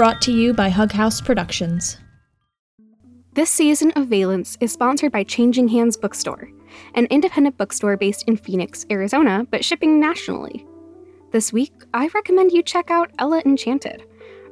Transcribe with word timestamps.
Brought 0.00 0.22
to 0.22 0.32
you 0.32 0.54
by 0.54 0.70
Hug 0.70 0.92
House 0.92 1.20
Productions. 1.20 1.98
This 3.34 3.50
season 3.50 3.92
of 3.96 4.06
Valence 4.06 4.56
is 4.58 4.72
sponsored 4.72 5.12
by 5.12 5.24
Changing 5.24 5.68
Hands 5.68 5.94
Bookstore, 5.94 6.48
an 6.94 7.04
independent 7.10 7.58
bookstore 7.58 7.98
based 7.98 8.24
in 8.26 8.38
Phoenix, 8.38 8.86
Arizona, 8.90 9.46
but 9.50 9.62
shipping 9.62 10.00
nationally. 10.00 10.66
This 11.32 11.52
week, 11.52 11.74
I 11.92 12.08
recommend 12.14 12.52
you 12.52 12.62
check 12.62 12.90
out 12.90 13.10
Ella 13.18 13.42
Enchanted. 13.44 14.02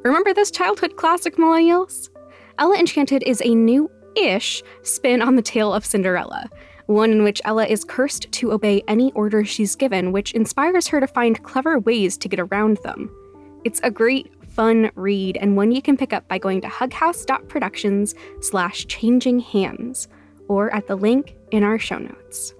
Remember 0.04 0.34
this 0.34 0.50
childhood 0.50 0.96
classic, 0.96 1.36
millennials? 1.36 2.10
Ella 2.58 2.76
Enchanted 2.76 3.22
is 3.22 3.40
a 3.42 3.54
new 3.54 3.90
ish 4.16 4.62
spin 4.82 5.22
on 5.22 5.36
the 5.36 5.40
tale 5.40 5.72
of 5.72 5.86
Cinderella, 5.86 6.50
one 6.88 7.10
in 7.10 7.24
which 7.24 7.40
Ella 7.46 7.64
is 7.64 7.84
cursed 7.84 8.30
to 8.32 8.52
obey 8.52 8.82
any 8.86 9.12
order 9.12 9.46
she's 9.46 9.76
given, 9.76 10.12
which 10.12 10.32
inspires 10.32 10.88
her 10.88 11.00
to 11.00 11.06
find 11.06 11.42
clever 11.42 11.78
ways 11.78 12.18
to 12.18 12.28
get 12.28 12.38
around 12.38 12.76
them. 12.84 13.10
It's 13.64 13.80
a 13.82 13.90
great, 13.90 14.30
fun 14.58 14.90
read 14.96 15.36
and 15.36 15.56
one 15.56 15.70
you 15.70 15.80
can 15.80 15.96
pick 15.96 16.12
up 16.12 16.26
by 16.26 16.36
going 16.36 16.60
to 16.60 16.66
hughouse.productions 16.66 18.12
slash 18.40 18.84
changing 18.86 19.38
hands 19.38 20.08
or 20.48 20.74
at 20.74 20.88
the 20.88 20.96
link 20.96 21.36
in 21.52 21.62
our 21.62 21.78
show 21.78 21.98
notes. 21.98 22.54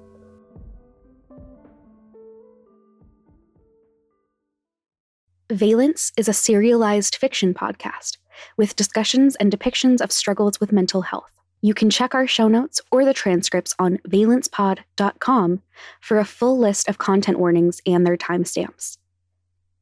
Valence 5.51 6.13
is 6.17 6.29
a 6.29 6.33
serialized 6.33 7.17
fiction 7.17 7.53
podcast 7.53 8.19
with 8.57 8.77
discussions 8.77 9.35
and 9.37 9.51
depictions 9.51 10.01
of 10.01 10.13
struggles 10.13 10.61
with 10.61 10.71
mental 10.71 11.03
health. 11.03 11.33
You 11.63 11.75
can 11.75 11.91
check 11.91 12.15
our 12.15 12.29
show 12.29 12.47
notes 12.47 12.81
or 12.93 13.05
the 13.05 13.13
transcripts 13.13 13.75
on 13.81 13.99
valencepod.com 14.07 15.63
for 16.01 16.19
a 16.21 16.25
full 16.25 16.59
list 16.61 16.89
of 16.89 16.99
content 16.99 17.41
warnings 17.41 17.81
and 17.85 18.07
their 18.07 18.17
timestamps. 18.17 18.99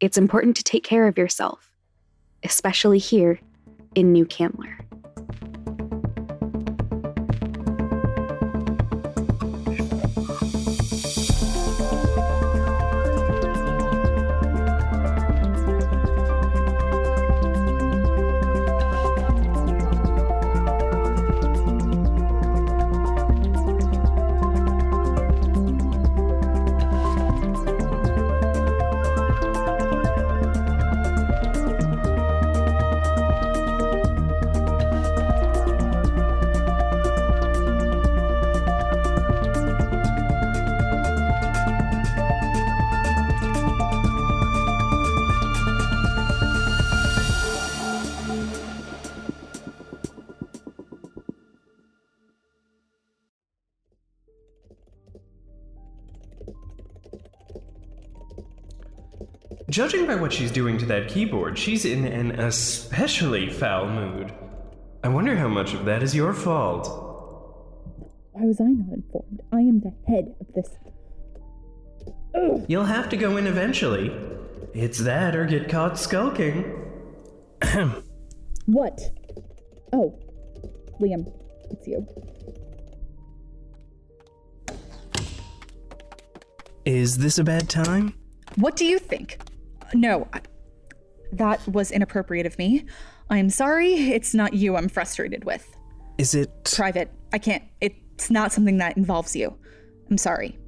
It's 0.00 0.16
important 0.16 0.56
to 0.56 0.64
take 0.64 0.82
care 0.82 1.08
of 1.08 1.18
yourself, 1.18 1.75
especially 2.46 2.98
here 2.98 3.40
in 3.96 4.12
New 4.12 4.24
Candler. 4.24 4.78
Judging 59.68 60.06
by 60.06 60.14
what 60.14 60.32
she's 60.32 60.52
doing 60.52 60.78
to 60.78 60.86
that 60.86 61.08
keyboard, 61.08 61.58
she's 61.58 61.84
in 61.84 62.04
an 62.04 62.38
especially 62.38 63.50
foul 63.50 63.88
mood. 63.88 64.32
I 65.02 65.08
wonder 65.08 65.34
how 65.34 65.48
much 65.48 65.74
of 65.74 65.84
that 65.86 66.04
is 66.04 66.14
your 66.14 66.32
fault. 66.32 66.86
Why 68.30 68.44
was 68.44 68.60
I 68.60 68.66
not 68.66 68.92
informed? 68.92 69.42
I 69.52 69.58
am 69.58 69.80
the 69.80 69.92
head 70.06 70.36
of 70.40 70.52
this. 70.54 70.68
Ugh. 72.34 72.64
You'll 72.68 72.84
have 72.84 73.08
to 73.08 73.16
go 73.16 73.36
in 73.38 73.48
eventually. 73.48 74.14
It's 74.72 74.98
that 74.98 75.34
or 75.34 75.46
get 75.46 75.68
caught 75.68 75.98
skulking. 75.98 76.62
what? 78.66 79.00
Oh, 79.92 80.16
Liam, 81.00 81.32
it's 81.70 81.88
you. 81.88 82.06
Is 86.84 87.18
this 87.18 87.38
a 87.38 87.44
bad 87.44 87.68
time? 87.68 88.14
What 88.54 88.76
do 88.76 88.84
you 88.84 89.00
think? 89.00 89.38
No, 89.94 90.28
that 91.32 91.66
was 91.68 91.90
inappropriate 91.90 92.46
of 92.46 92.58
me. 92.58 92.84
I'm 93.30 93.50
sorry. 93.50 93.94
It's 93.94 94.34
not 94.34 94.54
you 94.54 94.76
I'm 94.76 94.88
frustrated 94.88 95.44
with. 95.44 95.76
Is 96.18 96.34
it 96.34 96.64
private? 96.64 97.12
I 97.32 97.38
can't. 97.38 97.64
It's 97.80 98.30
not 98.30 98.52
something 98.52 98.78
that 98.78 98.96
involves 98.96 99.34
you. 99.36 99.56
I'm 100.10 100.18
sorry. 100.18 100.58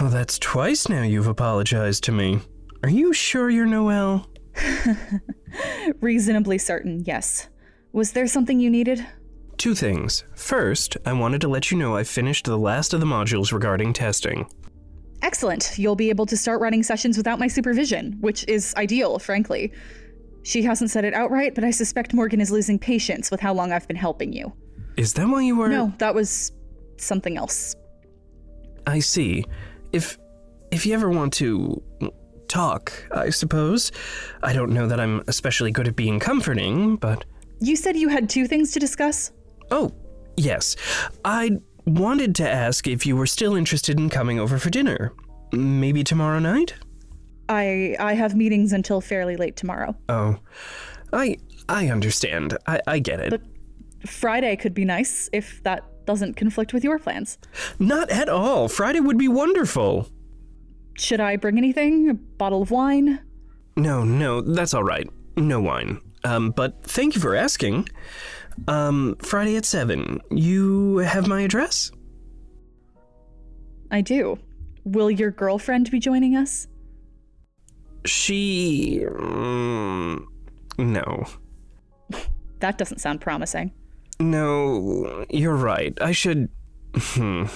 Oh, 0.00 0.08
that's 0.08 0.38
twice 0.38 0.88
now 0.88 1.02
you've 1.02 1.26
apologized 1.26 2.04
to 2.04 2.12
me. 2.12 2.40
Are 2.82 2.88
you 2.88 3.12
sure 3.12 3.50
you're 3.50 3.66
Noel? 3.66 4.28
Reasonably 6.00 6.58
certain, 6.58 7.02
yes. 7.04 7.48
Was 7.92 8.12
there 8.12 8.26
something 8.26 8.60
you 8.60 8.70
needed? 8.70 9.06
Two 9.56 9.74
things. 9.74 10.24
First, 10.34 10.96
I 11.06 11.12
wanted 11.12 11.40
to 11.42 11.48
let 11.48 11.70
you 11.70 11.78
know 11.78 11.96
I 11.96 12.04
finished 12.04 12.44
the 12.44 12.58
last 12.58 12.92
of 12.92 13.00
the 13.00 13.06
modules 13.06 13.52
regarding 13.52 13.92
testing. 13.92 14.46
Excellent. 15.24 15.78
You'll 15.78 15.96
be 15.96 16.10
able 16.10 16.26
to 16.26 16.36
start 16.36 16.60
running 16.60 16.82
sessions 16.82 17.16
without 17.16 17.38
my 17.38 17.48
supervision, 17.48 18.18
which 18.20 18.46
is 18.46 18.74
ideal, 18.76 19.18
frankly. 19.18 19.72
She 20.42 20.62
hasn't 20.62 20.90
said 20.90 21.06
it 21.06 21.14
outright, 21.14 21.54
but 21.54 21.64
I 21.64 21.70
suspect 21.70 22.12
Morgan 22.12 22.42
is 22.42 22.50
losing 22.50 22.78
patience 22.78 23.30
with 23.30 23.40
how 23.40 23.54
long 23.54 23.72
I've 23.72 23.88
been 23.88 23.96
helping 23.96 24.34
you. 24.34 24.52
Is 24.98 25.14
that 25.14 25.26
why 25.26 25.40
you 25.40 25.56
were. 25.56 25.68
No, 25.68 25.94
that 25.96 26.14
was 26.14 26.52
something 26.98 27.38
else. 27.38 27.74
I 28.86 28.98
see. 29.00 29.46
If. 29.92 30.18
if 30.70 30.84
you 30.84 30.92
ever 30.92 31.08
want 31.08 31.32
to. 31.34 31.82
talk, 32.46 32.92
I 33.10 33.30
suppose. 33.30 33.92
I 34.42 34.52
don't 34.52 34.72
know 34.72 34.86
that 34.86 35.00
I'm 35.00 35.22
especially 35.26 35.72
good 35.72 35.88
at 35.88 35.96
being 35.96 36.20
comforting, 36.20 36.96
but. 36.96 37.24
You 37.60 37.76
said 37.76 37.96
you 37.96 38.08
had 38.08 38.28
two 38.28 38.46
things 38.46 38.72
to 38.72 38.78
discuss? 38.78 39.32
Oh, 39.70 39.90
yes. 40.36 40.76
I'd 41.24 41.62
wanted 41.86 42.34
to 42.36 42.48
ask 42.48 42.86
if 42.86 43.06
you 43.06 43.16
were 43.16 43.26
still 43.26 43.54
interested 43.54 43.98
in 43.98 44.08
coming 44.08 44.38
over 44.38 44.58
for 44.58 44.70
dinner. 44.70 45.12
Maybe 45.52 46.02
tomorrow 46.04 46.38
night? 46.38 46.74
I 47.48 47.96
I 47.98 48.14
have 48.14 48.34
meetings 48.34 48.72
until 48.72 49.00
fairly 49.00 49.36
late 49.36 49.56
tomorrow. 49.56 49.96
Oh. 50.08 50.38
I 51.12 51.36
I 51.68 51.88
understand. 51.88 52.56
I, 52.66 52.80
I 52.86 52.98
get 52.98 53.20
it. 53.20 53.30
But 53.30 53.42
Friday 54.08 54.56
could 54.56 54.74
be 54.74 54.84
nice 54.84 55.28
if 55.32 55.62
that 55.62 55.84
doesn't 56.06 56.34
conflict 56.34 56.74
with 56.74 56.84
your 56.84 56.98
plans. 56.98 57.38
Not 57.78 58.10
at 58.10 58.28
all. 58.28 58.68
Friday 58.68 59.00
would 59.00 59.18
be 59.18 59.28
wonderful. 59.28 60.08
Should 60.96 61.20
I 61.20 61.36
bring 61.36 61.58
anything? 61.58 62.10
A 62.10 62.14
bottle 62.14 62.62
of 62.62 62.70
wine? 62.70 63.20
No, 63.76 64.04
no, 64.04 64.40
that's 64.40 64.74
all 64.74 64.84
right. 64.84 65.08
No 65.36 65.60
wine. 65.60 66.00
Um, 66.24 66.50
but 66.50 66.84
thank 66.84 67.14
you 67.14 67.20
for 67.20 67.34
asking. 67.34 67.88
Um, 68.68 69.16
Friday 69.20 69.56
at 69.56 69.64
7. 69.64 70.20
You 70.30 70.98
have 70.98 71.26
my 71.26 71.42
address? 71.42 71.90
I 73.90 74.00
do. 74.00 74.38
Will 74.84 75.10
your 75.10 75.30
girlfriend 75.30 75.90
be 75.90 75.98
joining 75.98 76.36
us? 76.36 76.68
She. 78.04 79.00
Mm, 79.02 80.26
no. 80.78 81.24
that 82.60 82.78
doesn't 82.78 82.98
sound 82.98 83.20
promising. 83.20 83.72
No, 84.20 85.24
you're 85.30 85.56
right. 85.56 85.96
I 86.00 86.12
should. 86.12 86.48
Hmm. 86.94 87.46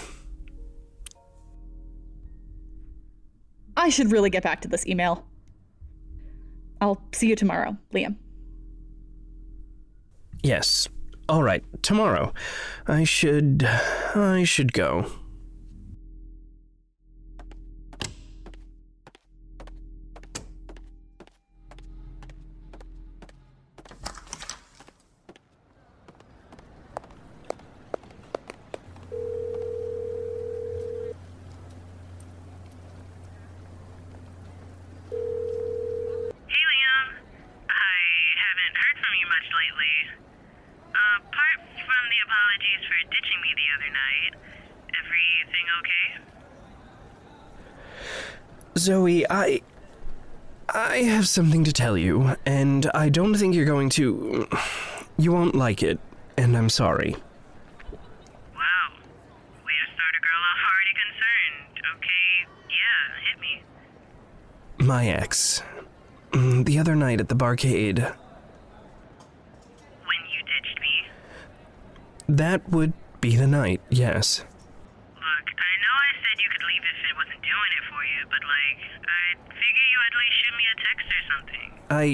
I 3.77 3.91
should 3.91 4.11
really 4.11 4.31
get 4.31 4.43
back 4.43 4.61
to 4.63 4.69
this 4.69 4.87
email. 4.87 5.25
I'll 6.81 7.01
see 7.13 7.29
you 7.29 7.37
tomorrow, 7.37 7.77
Liam. 7.93 8.17
Yes. 10.43 10.89
All 11.29 11.43
right. 11.43 11.63
Tomorrow. 11.83 12.33
I 12.87 13.05
should. 13.05 13.65
I 13.65 14.45
should 14.45 14.73
go. 14.73 15.11
Zoe, 48.89 49.25
I. 49.29 49.61
I 50.71 50.99
have 50.99 51.27
something 51.29 51.65
to 51.65 51.73
tell 51.75 51.97
you, 51.99 52.37
and 52.47 52.91
I 52.95 53.11
don't 53.11 53.35
think 53.35 53.55
you're 53.55 53.67
going 53.67 53.91
to. 53.91 54.49
You 55.19 55.31
won't 55.33 55.55
like 55.55 55.83
it, 55.83 55.99
and 56.39 56.57
I'm 56.57 56.71
sorry. 56.71 57.13
Wow. 57.13 57.19
Way 59.67 59.73
to 59.77 59.87
start 59.93 60.15
a 60.17 60.21
girl 60.25 60.43
off 60.49 60.61
already 60.71 60.95
concerned. 61.05 61.85
Okay, 61.97 62.31
yeah, 62.71 63.03
hit 63.29 63.37
me. 63.41 63.63
My 64.87 65.07
ex. 65.09 65.63
Mm, 66.33 66.65
The 66.65 66.79
other 66.79 66.95
night 66.95 67.21
at 67.21 67.29
the 67.29 67.35
barcade. 67.35 67.99
When 67.99 68.07
you 70.33 70.41
ditched 70.45 70.81
me. 70.81 71.09
That 72.29 72.69
would 72.71 72.93
be 73.21 73.35
the 73.37 73.47
night, 73.49 73.81
yes. 73.91 74.45
Look, 75.17 75.49
I 75.51 75.73
know 75.83 75.95
I 75.99 76.13
said 76.23 76.41
you 76.41 76.49
could 76.53 76.63
leave 76.69 76.83
if 76.85 77.11
it 77.11 77.17
wasn't 77.17 77.43
doing 77.43 77.73
it 77.77 77.83
for 77.99 78.05
you, 78.07 78.23
but 78.31 78.43
like, 78.47 78.79
I 79.03 79.23
figure 79.51 79.87
you 79.91 79.99
at 80.07 80.15
least 80.15 80.35
shoot 80.39 80.55
me 80.55 80.65
a 80.71 80.77
text 80.87 81.07
or 81.11 81.23
something. 81.35 81.69
I. 81.91 82.07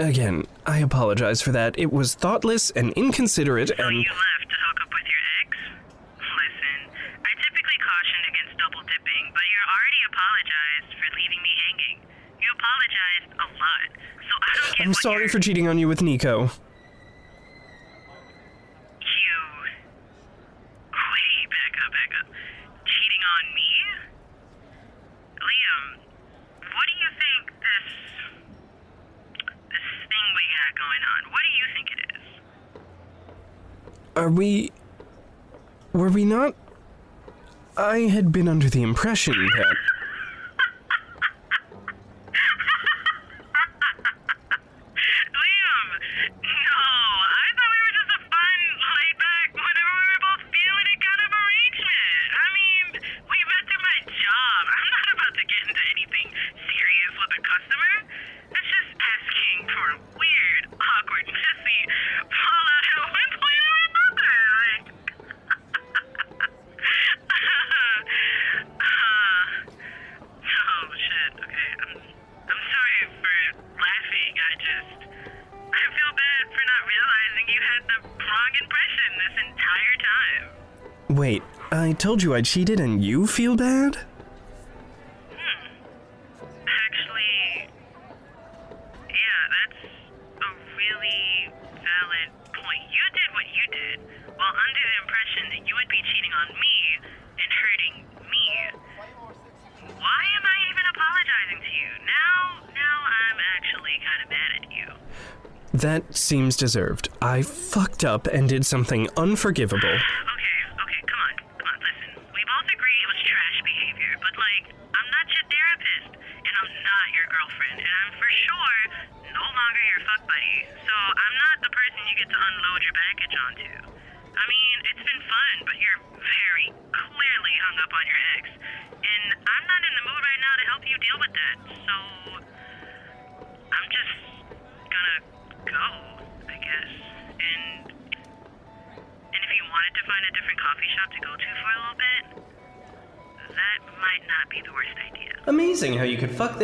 Again, 0.00 0.42
I 0.66 0.78
apologize 0.78 1.40
for 1.40 1.52
that. 1.52 1.78
It 1.78 1.92
was 1.92 2.16
thoughtless 2.16 2.72
and 2.72 2.90
inconsiderate, 2.98 3.68
So 3.68 3.74
and. 3.78 3.94
you 3.94 4.10
left 4.10 4.46
to 4.50 4.56
hook 4.66 4.78
up 4.82 4.90
with 4.90 5.06
your 5.06 5.22
ex? 5.44 5.48
Listen, 6.18 6.78
I 7.22 7.30
typically 7.38 7.78
caution 7.78 8.22
against 8.26 8.58
double 8.58 8.82
dipping, 8.90 9.24
but 9.30 9.44
you 9.46 9.58
already 9.70 10.02
apologized 10.10 10.90
for 10.98 11.06
leaving 11.14 11.38
me 11.46 11.52
hanging. 11.62 11.96
You 12.42 12.48
apologized 12.58 13.30
a 13.38 13.46
lot, 13.54 13.88
so 14.18 14.32
I 14.34 14.50
don't 14.58 14.74
get 14.78 14.86
I'm 14.88 14.94
sorry 14.98 15.16
you're- 15.22 15.28
for 15.30 15.38
cheating 15.38 15.68
on 15.68 15.78
you 15.78 15.86
with 15.86 16.02
Nico. 16.02 16.50
You. 18.98 19.36
Wait, 20.90 21.46
back 21.54 21.74
up, 21.86 21.90
back 21.94 22.12
up. 22.18 22.26
Cheating 22.82 23.22
on 23.30 23.44
me? 23.54 23.70
Liam, 25.38 25.84
what 26.66 26.86
do 26.90 26.94
you 26.98 27.10
think 27.14 27.42
this. 27.62 27.88
this 29.70 29.88
thing 30.10 30.26
we 30.38 30.44
got 30.54 30.72
going 30.84 31.04
on, 31.14 31.20
what 31.32 31.40
do 31.44 31.52
you 31.58 31.66
think 31.74 31.86
it 31.92 32.00
is? 32.16 32.26
Are 34.16 34.30
we. 34.30 34.72
Were 35.92 36.08
we 36.08 36.24
not. 36.24 36.54
I 37.76 38.00
had 38.00 38.30
been 38.32 38.48
under 38.48 38.68
the 38.70 38.82
impression 38.82 39.34
that. 39.56 39.76
Told 82.04 82.22
you 82.22 82.34
I 82.34 82.42
cheated 82.42 82.80
and 82.80 83.02
you 83.02 83.26
feel 83.26 83.56
bad? 83.56 83.96
Hmm. 85.32 85.64
Actually, 86.68 87.64
yeah, 89.08 89.42
that's 89.56 89.88
a 90.36 90.50
really 90.76 91.48
valid 91.80 92.28
point. 92.52 92.84
You 92.92 93.04
did 93.08 93.28
what 93.32 93.48
you 93.48 93.64
did, 93.72 93.96
while 94.36 94.52
under 94.52 94.84
the 94.84 94.96
impression 95.00 95.42
that 95.56 95.64
you 95.64 95.72
would 95.80 95.88
be 95.88 96.04
cheating 96.12 96.34
on 96.44 96.48
me 96.60 96.76
and 97.40 97.50
hurting 97.56 97.94
me. 98.28 98.44
Why 99.96 100.22
am 100.36 100.44
I 100.44 100.56
even 100.68 100.84
apologizing 100.92 101.60
to 101.64 101.72
you? 101.72 101.88
Now, 102.04 102.68
now 102.68 102.96
I'm 103.00 103.38
actually 103.56 103.96
kind 104.04 104.20
of 104.20 104.28
mad 104.28 104.50
at 104.60 104.64
you. 104.76 104.92
That 105.72 106.14
seems 106.14 106.54
deserved. 106.54 107.08
I 107.22 107.40
fucked 107.40 108.04
up 108.04 108.26
and 108.26 108.46
did 108.46 108.66
something 108.66 109.08
unforgivable. 109.16 109.96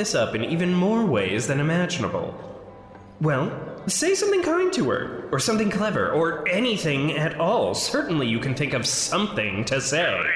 this 0.00 0.14
up 0.14 0.34
in 0.34 0.42
even 0.42 0.72
more 0.72 1.04
ways 1.04 1.46
than 1.46 1.60
imaginable. 1.60 2.34
Well, 3.20 3.52
say 3.86 4.14
something 4.14 4.42
kind 4.42 4.72
to 4.72 4.88
her, 4.88 5.28
or 5.30 5.38
something 5.38 5.68
clever, 5.68 6.10
or 6.10 6.48
anything 6.48 7.18
at 7.18 7.38
all. 7.38 7.74
Certainly 7.74 8.28
you 8.28 8.38
can 8.38 8.54
think 8.54 8.72
of 8.72 8.86
something 8.86 9.62
to 9.66 9.78
say. 9.78 10.29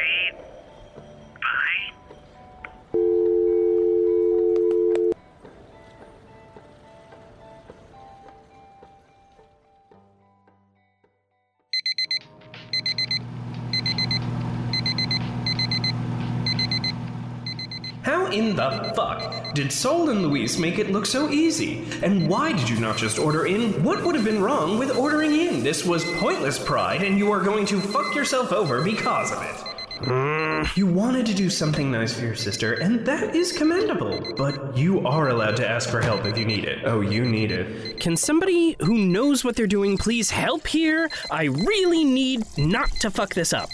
In 18.34 18.56
the 18.56 18.92
fuck 18.94 19.44
did 19.54 19.70
Sol 19.70 20.10
and 20.10 20.22
Luis 20.22 20.58
make 20.58 20.81
it 20.81 20.90
look 20.90 21.06
so 21.06 21.31
easy? 21.31 21.84
And 22.02 22.28
why 22.28 22.52
did 22.52 22.69
you 22.69 22.81
not 22.81 22.96
just 22.96 23.20
order 23.20 23.47
in? 23.47 23.85
What 23.85 24.02
would 24.04 24.16
have 24.16 24.25
been 24.25 24.42
wrong 24.42 24.78
with 24.78 24.97
ordering 24.97 25.30
in? 25.30 25.62
This 25.62 25.85
was 25.85 26.04
pointless 26.16 26.59
pride, 26.59 27.02
and 27.02 27.16
you 27.16 27.30
are 27.30 27.40
going 27.40 27.64
to 27.66 27.80
fuck 27.80 28.16
yourself 28.16 28.52
over 28.52 28.82
because 28.82 29.30
of 29.30 29.40
it. 29.42 29.75
Hmm. 30.04 30.62
You 30.75 30.88
wanted 30.88 31.25
to 31.26 31.35
do 31.35 31.49
something 31.49 31.92
nice 31.92 32.12
for 32.12 32.25
your 32.25 32.35
sister, 32.35 32.75
and 32.75 33.06
that 33.06 33.37
is 33.37 33.52
commendable. 33.52 34.20
But 34.37 34.76
you 34.76 35.06
are 35.06 35.28
allowed 35.28 35.56
to 35.59 35.68
ask 35.68 35.88
for 35.88 36.00
help 36.00 36.26
if 36.26 36.37
you 36.37 36.44
need 36.44 36.64
it. 36.64 36.80
Oh, 36.85 37.00
you 37.00 37.25
need 37.25 37.52
it. 37.52 38.00
Can 38.00 38.16
somebody 38.16 38.76
who 38.80 38.99
knows 38.99 39.44
what 39.44 39.54
they're 39.54 39.68
doing 39.68 39.97
please 39.97 40.30
help 40.30 40.66
here? 40.66 41.09
I 41.30 41.44
really 41.44 42.02
need 42.02 42.44
not 42.59 42.90
to 43.00 43.11
fuck 43.12 43.35
this 43.35 43.52
up. 43.52 43.70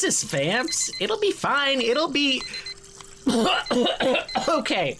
Jesus, 0.00 0.22
Vamps. 0.22 0.92
It'll 1.00 1.18
be 1.18 1.32
fine. 1.32 1.80
It'll 1.80 2.08
be. 2.08 2.40
okay. 4.48 4.96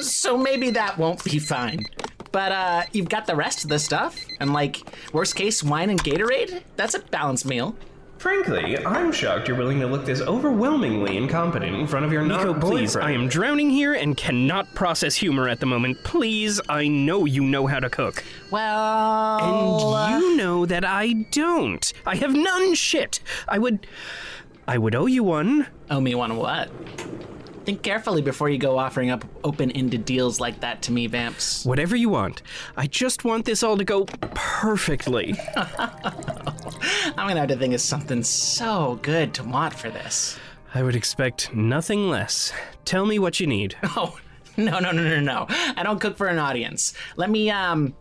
So 0.00 0.38
maybe 0.38 0.70
that 0.70 0.96
won't 0.96 1.22
be 1.24 1.38
fine. 1.38 1.84
But 2.32 2.52
uh 2.52 2.82
you've 2.92 3.10
got 3.10 3.26
the 3.26 3.36
rest 3.36 3.64
of 3.64 3.68
the 3.68 3.78
stuff. 3.78 4.16
And 4.40 4.54
like, 4.54 4.80
worst 5.12 5.36
case, 5.36 5.62
wine 5.62 5.90
and 5.90 6.02
Gatorade? 6.02 6.62
That's 6.76 6.94
a 6.94 7.00
balanced 7.00 7.44
meal. 7.44 7.74
Frankly, 8.20 8.76
I'm 8.84 9.12
shocked 9.12 9.48
you're 9.48 9.56
willing 9.56 9.80
to 9.80 9.86
look 9.86 10.04
this 10.04 10.20
overwhelmingly 10.20 11.16
incompetent 11.16 11.74
in 11.74 11.86
front 11.86 12.04
of 12.04 12.12
your 12.12 12.20
Nico, 12.20 12.52
not 12.52 12.60
please, 12.60 12.94
I 12.94 13.12
am 13.12 13.28
drowning 13.28 13.70
here 13.70 13.94
and 13.94 14.14
cannot 14.14 14.74
process 14.74 15.14
humor 15.14 15.48
at 15.48 15.58
the 15.58 15.64
moment. 15.64 16.04
Please, 16.04 16.60
I 16.68 16.86
know 16.86 17.24
you 17.24 17.42
know 17.42 17.66
how 17.66 17.80
to 17.80 17.88
cook. 17.88 18.22
Well. 18.50 19.38
And 19.38 20.14
uh, 20.14 20.18
you 20.18 20.36
know 20.36 20.66
that 20.66 20.84
I 20.84 21.14
don't. 21.30 21.90
I 22.04 22.16
have 22.16 22.34
none 22.34 22.74
shit. 22.74 23.20
I 23.48 23.58
would. 23.58 23.86
I 24.68 24.76
would 24.76 24.94
owe 24.94 25.06
you 25.06 25.24
one. 25.24 25.68
Owe 25.88 26.02
me 26.02 26.14
one 26.14 26.36
what? 26.36 26.70
Think 27.64 27.80
carefully 27.80 28.20
before 28.20 28.50
you 28.50 28.58
go 28.58 28.78
offering 28.78 29.08
up 29.08 29.24
open 29.44 29.70
ended 29.70 30.04
deals 30.04 30.40
like 30.40 30.60
that 30.60 30.82
to 30.82 30.92
me, 30.92 31.06
Vamps. 31.06 31.64
Whatever 31.64 31.96
you 31.96 32.10
want. 32.10 32.42
I 32.76 32.86
just 32.86 33.24
want 33.24 33.46
this 33.46 33.62
all 33.62 33.78
to 33.78 33.84
go 33.84 34.04
perfectly. 34.04 35.36
I'm 36.80 37.28
gonna 37.28 37.40
have 37.40 37.48
to 37.48 37.56
think 37.56 37.74
of 37.74 37.80
something 37.80 38.22
so 38.22 38.98
good 39.02 39.34
to 39.34 39.44
want 39.44 39.74
for 39.74 39.90
this. 39.90 40.38
I 40.74 40.82
would 40.82 40.94
expect 40.96 41.54
nothing 41.54 42.08
less. 42.08 42.52
Tell 42.84 43.06
me 43.06 43.18
what 43.18 43.40
you 43.40 43.46
need. 43.46 43.76
Oh, 43.96 44.18
no, 44.56 44.78
no, 44.78 44.90
no, 44.90 45.02
no, 45.02 45.20
no. 45.20 45.46
I 45.48 45.82
don't 45.82 46.00
cook 46.00 46.16
for 46.16 46.26
an 46.26 46.38
audience. 46.38 46.92
Let 47.16 47.30
me, 47.30 47.50
um, 47.50 47.94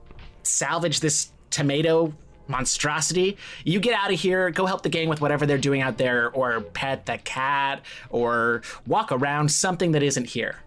salvage 0.44 1.00
this 1.00 1.32
tomato 1.52 2.14
monstrosity. 2.48 3.38
You 3.64 3.80
get 3.80 3.94
out 3.94 4.12
of 4.12 4.20
here, 4.20 4.50
go 4.50 4.66
help 4.66 4.82
the 4.82 4.90
gang 4.90 5.08
with 5.08 5.22
whatever 5.22 5.46
they're 5.46 5.58
doing 5.58 5.82
out 5.82 5.98
there, 5.98 6.32
or 6.32 6.62
pet 6.62 7.06
the 7.06 7.18
cat, 7.20 7.84
or 8.10 8.64
walk 8.88 9.12
around 9.12 9.52
something 9.52 9.92
that 9.92 10.04
isn't 10.04 10.26
here. 10.26 10.58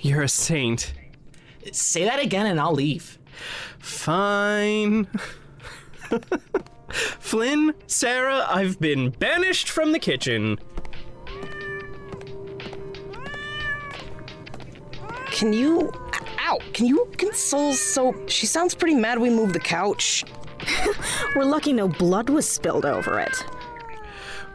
You're 0.00 0.22
a 0.22 0.28
saint. 0.28 0.92
Say 1.72 2.04
that 2.04 2.20
again 2.20 2.46
and 2.46 2.58
I'll 2.60 2.72
leave. 2.74 3.18
Fine. 3.78 5.06
Flynn, 6.92 7.74
Sarah, 7.86 8.46
I've 8.48 8.78
been 8.80 9.10
banished 9.10 9.68
from 9.68 9.92
the 9.92 9.98
kitchen. 9.98 10.58
Can 15.26 15.52
you. 15.52 15.92
Ow! 16.40 16.58
Can 16.72 16.86
you 16.86 17.08
console 17.16 17.72
Soap? 17.72 18.28
She 18.28 18.46
sounds 18.46 18.74
pretty 18.74 18.94
mad 18.94 19.18
we 19.18 19.30
moved 19.30 19.54
the 19.54 19.60
couch. 19.60 20.24
We're 21.36 21.44
lucky 21.44 21.72
no 21.72 21.88
blood 21.88 22.28
was 22.28 22.48
spilled 22.48 22.84
over 22.84 23.18
it. 23.18 23.44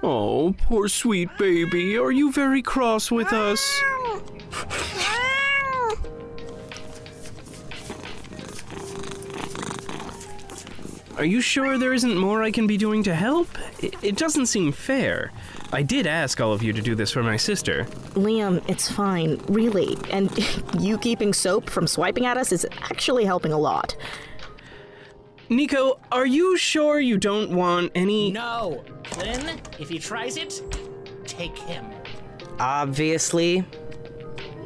Oh, 0.03 0.53
poor 0.63 0.87
sweet 0.87 1.29
baby. 1.39 1.97
Are 1.97 2.11
you 2.11 2.31
very 2.31 2.61
cross 2.61 3.09
with 3.09 3.33
us? 3.33 3.81
Are 11.17 11.25
you 11.25 11.39
sure 11.39 11.77
there 11.77 11.93
isn't 11.93 12.17
more 12.17 12.43
I 12.43 12.51
can 12.51 12.67
be 12.67 12.75
doing 12.75 13.01
to 13.03 13.15
help? 13.15 13.47
It, 13.81 13.95
it 14.03 14.17
doesn't 14.17 14.47
seem 14.47 14.73
fair. 14.73 15.31
I 15.71 15.81
did 15.81 16.07
ask 16.07 16.41
all 16.41 16.51
of 16.51 16.61
you 16.61 16.73
to 16.73 16.81
do 16.81 16.93
this 16.93 17.09
for 17.09 17.23
my 17.23 17.37
sister. 17.37 17.85
Liam, 18.15 18.61
it's 18.69 18.91
fine, 18.91 19.41
really. 19.47 19.97
And 20.11 20.29
you 20.79 20.97
keeping 20.97 21.31
soap 21.31 21.69
from 21.69 21.87
swiping 21.87 22.25
at 22.25 22.35
us 22.35 22.51
is 22.51 22.67
actually 22.81 23.23
helping 23.23 23.53
a 23.53 23.57
lot. 23.57 23.95
Nico, 25.47 25.99
are 26.11 26.25
you 26.25 26.57
sure 26.57 26.99
you 26.99 27.17
don't 27.17 27.51
want 27.51 27.91
any. 27.95 28.31
No! 28.31 28.83
Flynn, 29.05 29.61
if 29.79 29.87
he 29.87 29.99
tries 29.99 30.35
it, 30.35 30.61
take 31.25 31.57
him. 31.57 31.85
Obviously. 32.59 33.63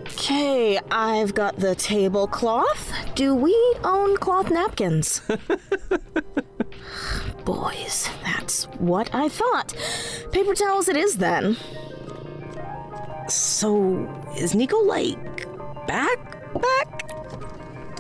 Okay, 0.04 0.80
I've 0.90 1.34
got 1.34 1.58
the 1.58 1.76
tablecloth. 1.76 2.92
Do 3.16 3.36
we 3.36 3.56
own 3.84 4.18
cloth 4.18 4.50
napkins? 4.50 5.22
Boys, 7.50 8.08
that's 8.24 8.66
what 8.78 9.10
I 9.16 9.28
thought. 9.28 9.74
Paper 10.32 10.54
towels 10.54 10.88
it 10.88 10.96
is 10.96 11.18
then. 11.18 11.58
So, 13.28 14.08
is 14.38 14.54
Nico, 14.54 14.78
like, 14.84 15.48
back? 15.88 16.20
Back? 16.54 17.12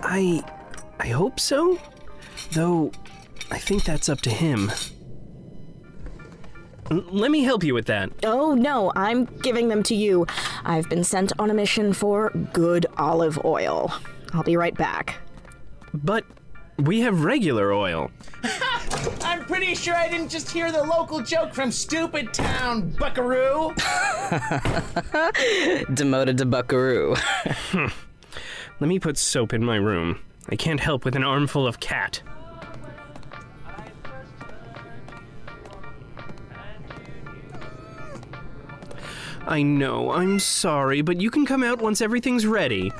I. 0.03 0.43
I 0.99 1.07
hope 1.07 1.39
so? 1.39 1.79
Though, 2.51 2.91
I 3.49 3.57
think 3.57 3.85
that's 3.85 4.07
up 4.07 4.21
to 4.21 4.29
him. 4.29 4.71
Let 6.91 7.31
me 7.31 7.41
help 7.41 7.63
you 7.63 7.73
with 7.73 7.87
that. 7.87 8.11
Oh 8.23 8.53
no, 8.53 8.91
I'm 8.95 9.25
giving 9.25 9.69
them 9.69 9.81
to 9.83 9.95
you. 9.95 10.27
I've 10.63 10.87
been 10.89 11.03
sent 11.03 11.31
on 11.39 11.49
a 11.49 11.55
mission 11.55 11.93
for 11.93 12.29
good 12.53 12.85
olive 12.97 13.43
oil. 13.43 13.91
I'll 14.31 14.43
be 14.43 14.57
right 14.57 14.75
back. 14.75 15.15
But 15.91 16.23
we 16.79 17.01
have 17.01 17.23
regular 17.23 17.73
oil. 17.73 18.11
I'm 19.21 19.45
pretty 19.45 19.75
sure 19.75 19.95
I 19.95 20.09
didn't 20.09 20.29
just 20.29 20.49
hear 20.49 20.71
the 20.71 20.83
local 20.83 21.21
joke 21.21 21.53
from 21.53 21.71
Stupid 21.71 22.33
Town, 22.33 22.89
Buckaroo. 22.91 23.73
Demoted 25.93 26.37
to 26.37 26.45
Buckaroo. 26.45 27.15
Let 28.79 28.87
me 28.87 28.99
put 28.99 29.17
soap 29.17 29.53
in 29.53 29.63
my 29.63 29.75
room. 29.75 30.19
I 30.49 30.55
can't 30.55 30.79
help 30.79 31.05
with 31.05 31.15
an 31.15 31.23
armful 31.23 31.67
of 31.67 31.79
cat. 31.79 32.21
I 39.45 39.63
know, 39.63 40.11
I'm 40.11 40.39
sorry, 40.39 41.01
but 41.01 41.19
you 41.19 41.31
can 41.31 41.45
come 41.45 41.63
out 41.63 41.81
once 41.81 42.01
everything's 42.01 42.45
ready. 42.45 42.91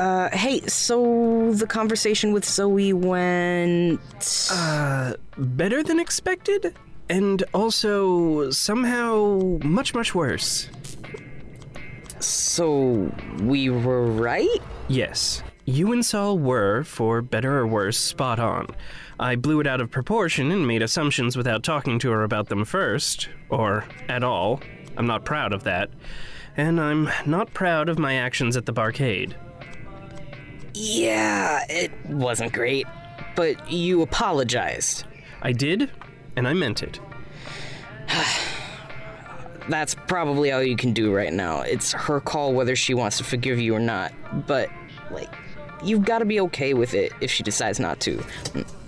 Uh, 0.00 0.30
hey, 0.34 0.62
so 0.62 1.52
the 1.52 1.66
conversation 1.66 2.32
with 2.32 2.42
Zoe 2.42 2.94
went. 2.94 4.00
Better 5.36 5.82
than 5.82 6.00
expected? 6.00 6.74
And 7.10 7.42
also, 7.52 8.50
somehow, 8.50 9.58
much, 9.62 9.92
much 9.92 10.14
worse. 10.14 10.70
So, 12.18 13.12
we 13.42 13.68
were 13.68 14.06
right? 14.06 14.62
Yes, 14.88 15.42
you 15.66 15.92
and 15.92 16.02
Saul 16.02 16.38
were, 16.38 16.82
for 16.84 17.20
better 17.20 17.58
or 17.58 17.66
worse, 17.66 17.98
spot 17.98 18.38
on. 18.38 18.68
I 19.18 19.36
blew 19.36 19.60
it 19.60 19.66
out 19.66 19.82
of 19.82 19.90
proportion 19.90 20.50
and 20.50 20.66
made 20.66 20.80
assumptions 20.80 21.36
without 21.36 21.62
talking 21.62 21.98
to 21.98 22.10
her 22.10 22.22
about 22.22 22.48
them 22.48 22.64
first, 22.64 23.28
or 23.50 23.84
at 24.08 24.24
all. 24.24 24.62
I'm 24.96 25.06
not 25.06 25.26
proud 25.26 25.52
of 25.52 25.64
that. 25.64 25.90
And 26.56 26.80
I'm 26.80 27.10
not 27.26 27.52
proud 27.52 27.90
of 27.90 27.98
my 27.98 28.14
actions 28.14 28.56
at 28.56 28.64
the 28.64 28.72
barcade. 28.72 29.34
Yeah, 30.82 31.66
it 31.68 31.92
wasn't 32.06 32.54
great. 32.54 32.86
But 33.36 33.70
you 33.70 34.00
apologized. 34.00 35.04
I 35.42 35.52
did, 35.52 35.90
and 36.36 36.48
I 36.48 36.54
meant 36.54 36.82
it. 36.82 36.98
That's 39.68 39.94
probably 39.94 40.52
all 40.52 40.62
you 40.62 40.76
can 40.76 40.94
do 40.94 41.14
right 41.14 41.32
now. 41.32 41.60
It's 41.60 41.92
her 41.92 42.18
call 42.18 42.54
whether 42.54 42.74
she 42.74 42.94
wants 42.94 43.18
to 43.18 43.24
forgive 43.24 43.60
you 43.60 43.74
or 43.74 43.78
not. 43.78 44.12
But, 44.46 44.70
like, 45.10 45.32
you've 45.84 46.06
got 46.06 46.20
to 46.20 46.24
be 46.24 46.40
okay 46.40 46.72
with 46.72 46.94
it 46.94 47.12
if 47.20 47.30
she 47.30 47.42
decides 47.42 47.78
not 47.78 48.00
to. 48.00 48.24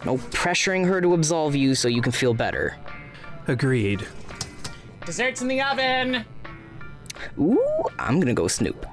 No 0.06 0.16
pressuring 0.16 0.86
her 0.86 1.02
to 1.02 1.12
absolve 1.12 1.54
you 1.54 1.74
so 1.74 1.88
you 1.88 2.00
can 2.00 2.12
feel 2.12 2.32
better. 2.32 2.74
Agreed. 3.48 4.06
Desserts 5.04 5.42
in 5.42 5.48
the 5.48 5.60
oven. 5.60 6.24
Ooh, 7.38 7.84
I'm 7.98 8.18
gonna 8.18 8.34
go 8.34 8.48
snoop. 8.48 8.86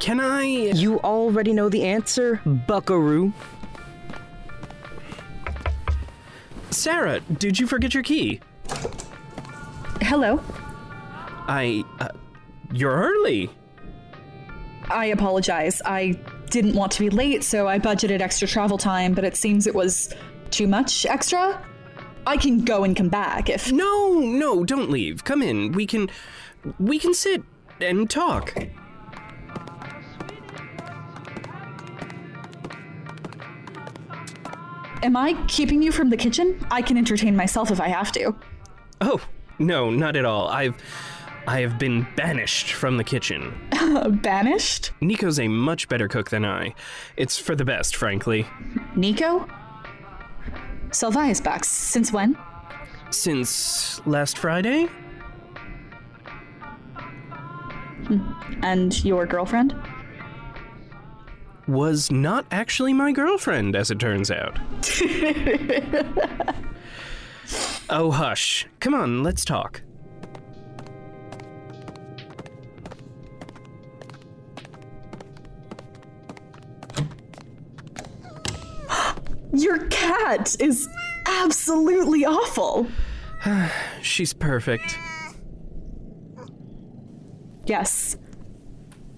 Can 0.00 0.20
I. 0.20 0.42
You 0.42 0.98
already 1.00 1.52
know 1.52 1.68
the 1.68 1.84
answer, 1.84 2.40
buckaroo. 2.44 3.32
Sarah, 6.70 7.20
did 7.20 7.58
you 7.58 7.66
forget 7.66 7.94
your 7.94 8.02
key? 8.02 8.40
Hello. 10.02 10.42
I. 11.48 11.84
Uh, 12.00 12.08
you're 12.72 12.92
early. 12.92 13.50
I 14.90 15.06
apologize. 15.06 15.80
I 15.84 16.18
didn't 16.50 16.74
want 16.74 16.92
to 16.92 17.00
be 17.00 17.10
late, 17.10 17.44
so 17.44 17.66
I 17.66 17.78
budgeted 17.78 18.20
extra 18.20 18.46
travel 18.46 18.78
time, 18.78 19.14
but 19.14 19.24
it 19.24 19.36
seems 19.36 19.66
it 19.66 19.74
was 19.74 20.12
too 20.50 20.66
much 20.66 21.06
extra. 21.06 21.64
I 22.26 22.36
can 22.36 22.64
go 22.64 22.82
and 22.82 22.96
come 22.96 23.08
back 23.08 23.48
if. 23.48 23.70
No, 23.70 24.18
no, 24.18 24.64
don't 24.64 24.90
leave. 24.90 25.24
Come 25.24 25.42
in. 25.42 25.72
We 25.72 25.86
can. 25.86 26.10
We 26.80 26.98
can 26.98 27.14
sit 27.14 27.42
and 27.80 28.10
talk. 28.10 28.52
Am 35.06 35.16
I 35.16 35.34
keeping 35.46 35.84
you 35.84 35.92
from 35.92 36.10
the 36.10 36.16
kitchen? 36.16 36.58
I 36.68 36.82
can 36.82 36.96
entertain 36.96 37.36
myself 37.36 37.70
if 37.70 37.80
I 37.80 37.86
have 37.86 38.10
to. 38.10 38.34
Oh, 39.00 39.20
no, 39.60 39.88
not 39.88 40.16
at 40.16 40.24
all. 40.24 40.48
I've. 40.48 40.74
I 41.46 41.60
have 41.60 41.78
been 41.78 42.08
banished 42.16 42.72
from 42.72 42.96
the 42.96 43.04
kitchen. 43.04 43.56
Banished? 44.20 44.90
Nico's 45.00 45.38
a 45.38 45.46
much 45.46 45.88
better 45.88 46.08
cook 46.08 46.30
than 46.30 46.44
I. 46.44 46.74
It's 47.16 47.38
for 47.38 47.54
the 47.54 47.64
best, 47.64 47.94
frankly. 47.94 48.48
Nico? 48.96 49.48
Sylvia 50.90 51.26
is 51.26 51.40
back. 51.40 51.64
Since 51.64 52.12
when? 52.12 52.36
Since 53.10 54.04
last 54.08 54.38
Friday? 54.38 54.86
Hmm. 58.06 58.32
And 58.64 59.04
your 59.04 59.24
girlfriend? 59.24 59.76
Was 61.68 62.12
not 62.12 62.46
actually 62.52 62.92
my 62.92 63.10
girlfriend, 63.10 63.74
as 63.74 63.90
it 63.90 63.98
turns 63.98 64.30
out. 64.30 64.58
oh, 67.90 68.12
hush. 68.12 68.68
Come 68.78 68.94
on, 68.94 69.24
let's 69.24 69.44
talk. 69.44 69.82
Your 79.52 79.86
cat 79.88 80.54
is 80.60 80.88
absolutely 81.26 82.24
awful. 82.24 82.86
She's 84.02 84.32
perfect. 84.32 84.96
Yes. 87.64 88.16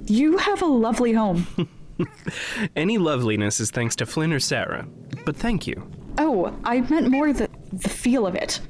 You 0.06 0.38
have 0.38 0.62
a 0.62 0.66
lovely 0.66 1.12
home. 1.12 1.46
Any 2.76 2.98
loveliness 2.98 3.60
is 3.60 3.70
thanks 3.70 3.96
to 3.96 4.06
Flynn 4.06 4.32
or 4.32 4.40
Sarah. 4.40 4.86
But 5.24 5.36
thank 5.36 5.66
you. 5.66 5.90
Oh, 6.18 6.56
I 6.64 6.80
meant 6.80 7.10
more 7.10 7.32
the 7.32 7.48
the 7.72 7.88
feel 7.88 8.26
of 8.26 8.34
it. 8.34 8.60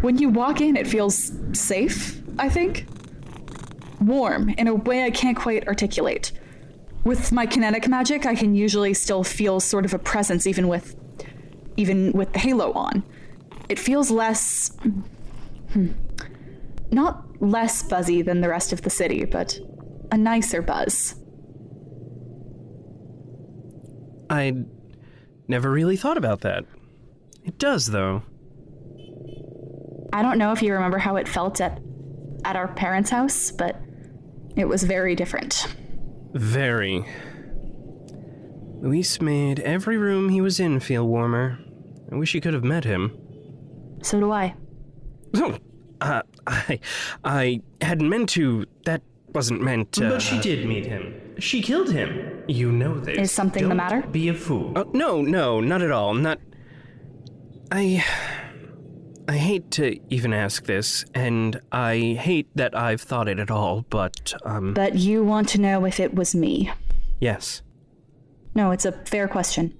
When 0.00 0.18
you 0.18 0.28
walk 0.30 0.60
in, 0.60 0.76
it 0.76 0.86
feels 0.86 1.32
safe, 1.52 2.20
I 2.38 2.48
think. 2.48 2.86
Warm 4.00 4.48
in 4.50 4.66
a 4.66 4.74
way 4.74 5.04
I 5.04 5.10
can't 5.10 5.36
quite 5.36 5.68
articulate. 5.68 6.32
with 7.04 7.32
my 7.32 7.46
kinetic 7.46 7.88
magic, 7.88 8.26
I 8.26 8.34
can 8.34 8.54
usually 8.54 8.94
still 8.94 9.24
feel 9.24 9.58
sort 9.60 9.84
of 9.84 9.94
a 9.94 9.98
presence 9.98 10.46
even 10.46 10.68
with 10.68 10.96
even 11.76 12.12
with 12.12 12.32
the 12.32 12.38
halo 12.38 12.72
on. 12.72 13.02
It 13.68 13.78
feels 13.78 14.10
less 14.10 14.76
hmm, 15.72 15.88
not 16.90 17.24
less 17.40 17.82
buzzy 17.82 18.22
than 18.22 18.40
the 18.40 18.48
rest 18.48 18.72
of 18.72 18.82
the 18.82 18.90
city, 18.90 19.24
but 19.24 19.58
a 20.12 20.16
nicer 20.16 20.60
buzz. 20.62 21.14
I 24.30 24.54
never 25.48 25.70
really 25.70 25.96
thought 25.96 26.16
about 26.16 26.40
that. 26.42 26.64
It 27.44 27.58
does, 27.58 27.86
though. 27.86 28.22
I 30.12 30.22
don't 30.22 30.38
know 30.38 30.52
if 30.52 30.62
you 30.62 30.72
remember 30.72 30.98
how 30.98 31.16
it 31.16 31.28
felt 31.28 31.60
at 31.60 31.80
at 32.44 32.56
our 32.56 32.68
parents' 32.68 33.10
house, 33.10 33.50
but 33.50 33.76
it 34.56 34.64
was 34.66 34.82
very 34.84 35.14
different. 35.14 35.66
Very. 36.32 37.04
Luis 38.80 39.20
made 39.20 39.60
every 39.60 39.98
room 39.98 40.30
he 40.30 40.40
was 40.40 40.58
in 40.58 40.80
feel 40.80 41.06
warmer. 41.06 41.58
I 42.10 42.16
wish 42.16 42.34
you 42.34 42.40
could 42.40 42.54
have 42.54 42.64
met 42.64 42.84
him. 42.84 43.16
So 44.02 44.20
do 44.20 44.32
I. 44.32 44.54
Oh, 45.32 45.58
uh, 46.00 46.22
I, 46.46 46.80
I 47.22 47.60
hadn't 47.82 48.08
meant 48.08 48.30
to. 48.30 48.64
That 48.86 49.02
wasn't 49.34 49.62
meant 49.62 49.92
to. 49.92 50.10
But 50.10 50.22
she 50.22 50.38
did 50.40 50.66
meet 50.66 50.86
him. 50.86 51.14
She 51.38 51.62
killed 51.62 51.90
him. 51.90 52.42
You 52.48 52.70
know 52.72 52.98
this. 52.98 53.18
Is 53.18 53.32
something 53.32 53.62
the 53.62 53.68
Don't 53.70 53.76
matter? 53.76 54.02
Be 54.08 54.28
a 54.28 54.34
fool. 54.34 54.72
Oh, 54.76 54.90
no, 54.92 55.22
no, 55.22 55.60
not 55.60 55.82
at 55.82 55.90
all. 55.90 56.14
Not. 56.14 56.38
I. 57.72 58.04
I 59.28 59.36
hate 59.36 59.70
to 59.72 60.00
even 60.12 60.32
ask 60.32 60.64
this, 60.64 61.04
and 61.14 61.60
I 61.70 62.16
hate 62.20 62.48
that 62.56 62.76
I've 62.76 63.00
thought 63.00 63.28
it 63.28 63.38
at 63.38 63.48
all, 63.48 63.82
but, 63.88 64.34
um, 64.44 64.74
But 64.74 64.96
you 64.96 65.22
want 65.22 65.48
to 65.50 65.60
know 65.60 65.84
if 65.84 66.00
it 66.00 66.14
was 66.14 66.34
me. 66.34 66.72
yes. 67.20 67.62
No, 68.56 68.72
it's 68.72 68.84
a 68.84 68.90
fair 68.90 69.28
question. 69.28 69.78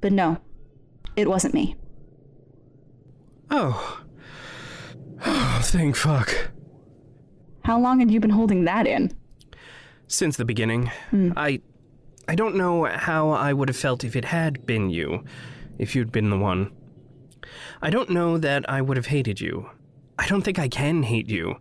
But 0.00 0.12
no, 0.12 0.38
it 1.16 1.28
wasn't 1.28 1.54
me. 1.54 1.74
Oh. 3.50 4.00
Oh, 5.26 5.60
thank 5.64 5.96
fuck. 5.96 6.52
How 7.64 7.78
long 7.80 8.00
had 8.00 8.10
you 8.10 8.20
been 8.20 8.30
holding 8.30 8.64
that 8.64 8.86
in? 8.86 9.10
Since 10.06 10.36
the 10.36 10.44
beginning. 10.44 10.90
Hmm. 11.10 11.32
I. 11.36 11.60
I 12.26 12.34
don't 12.34 12.56
know 12.56 12.84
how 12.84 13.30
I 13.30 13.52
would 13.52 13.68
have 13.68 13.76
felt 13.76 14.02
if 14.02 14.16
it 14.16 14.24
had 14.24 14.64
been 14.64 14.88
you, 14.88 15.24
if 15.78 15.94
you'd 15.94 16.10
been 16.10 16.30
the 16.30 16.38
one. 16.38 16.72
I 17.82 17.90
don't 17.90 18.08
know 18.08 18.38
that 18.38 18.68
I 18.68 18.80
would 18.80 18.96
have 18.96 19.06
hated 19.06 19.42
you. 19.42 19.68
I 20.18 20.26
don't 20.26 20.40
think 20.40 20.58
I 20.58 20.68
can 20.68 21.02
hate 21.02 21.28
you, 21.28 21.56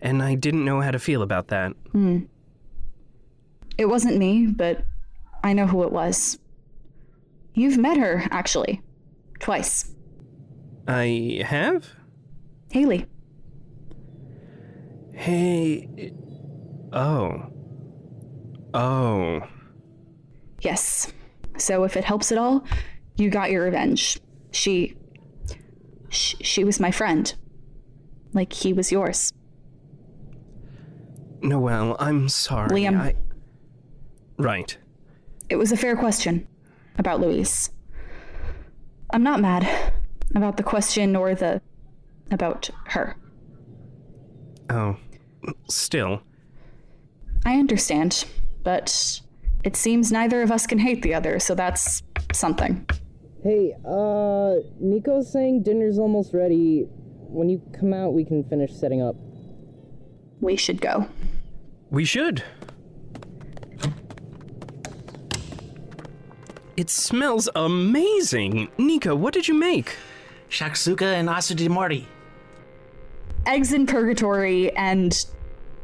and 0.00 0.22
I 0.22 0.34
didn't 0.34 0.64
know 0.64 0.80
how 0.80 0.90
to 0.90 0.98
feel 0.98 1.20
about 1.20 1.48
that. 1.48 1.72
Hmm. 1.92 2.20
It 3.76 3.86
wasn't 3.86 4.16
me, 4.16 4.46
but 4.46 4.86
I 5.44 5.52
know 5.52 5.66
who 5.66 5.82
it 5.82 5.92
was. 5.92 6.38
You've 7.52 7.76
met 7.76 7.98
her, 7.98 8.24
actually. 8.30 8.80
Twice. 9.38 9.92
I 10.88 11.42
have? 11.44 11.90
Haley. 12.70 13.06
Hey. 15.16 16.12
Oh. 16.92 17.50
Oh. 18.74 19.40
Yes. 20.60 21.10
So 21.56 21.84
if 21.84 21.96
it 21.96 22.04
helps 22.04 22.30
at 22.30 22.38
all, 22.38 22.64
you 23.16 23.30
got 23.30 23.50
your 23.50 23.64
revenge. 23.64 24.20
She. 24.52 24.94
Sh- 26.10 26.36
she 26.42 26.64
was 26.64 26.78
my 26.78 26.90
friend. 26.90 27.34
Like 28.34 28.52
he 28.52 28.74
was 28.74 28.92
yours. 28.92 29.32
Noel, 31.40 31.96
I'm 31.98 32.28
sorry. 32.28 32.68
Liam. 32.68 33.00
I... 33.00 33.14
Right. 34.38 34.76
It 35.48 35.56
was 35.56 35.72
a 35.72 35.76
fair 35.76 35.96
question 35.96 36.46
about 36.98 37.20
Luis. 37.20 37.70
I'm 39.10 39.22
not 39.22 39.40
mad 39.40 39.92
about 40.34 40.58
the 40.58 40.62
question 40.62 41.16
or 41.16 41.34
the. 41.34 41.62
about 42.30 42.68
her. 42.88 43.16
Oh. 44.68 44.96
Still. 45.68 46.22
I 47.44 47.54
understand, 47.58 48.24
but 48.64 49.20
it 49.64 49.76
seems 49.76 50.10
neither 50.10 50.42
of 50.42 50.50
us 50.50 50.66
can 50.66 50.78
hate 50.78 51.02
the 51.02 51.14
other, 51.14 51.38
so 51.38 51.54
that's 51.54 52.02
something. 52.32 52.86
Hey, 53.42 53.74
uh, 53.84 54.54
Nico's 54.80 55.32
saying 55.32 55.62
dinner's 55.62 55.98
almost 55.98 56.34
ready. 56.34 56.86
When 57.28 57.48
you 57.48 57.62
come 57.78 57.92
out, 57.92 58.14
we 58.14 58.24
can 58.24 58.42
finish 58.44 58.72
setting 58.72 59.02
up. 59.02 59.14
We 60.40 60.56
should 60.56 60.80
go. 60.80 61.06
We 61.90 62.04
should. 62.04 62.42
It 66.76 66.90
smells 66.90 67.48
amazing. 67.54 68.68
Nico, 68.76 69.14
what 69.14 69.32
did 69.32 69.48
you 69.48 69.54
make? 69.54 69.96
Shakshuka 70.50 71.02
and 71.02 71.28
ossi 71.28 71.56
dei 71.56 71.68
morti. 71.68 72.06
Eggs 73.46 73.72
in 73.72 73.86
Purgatory 73.86 74.74
and 74.76 75.24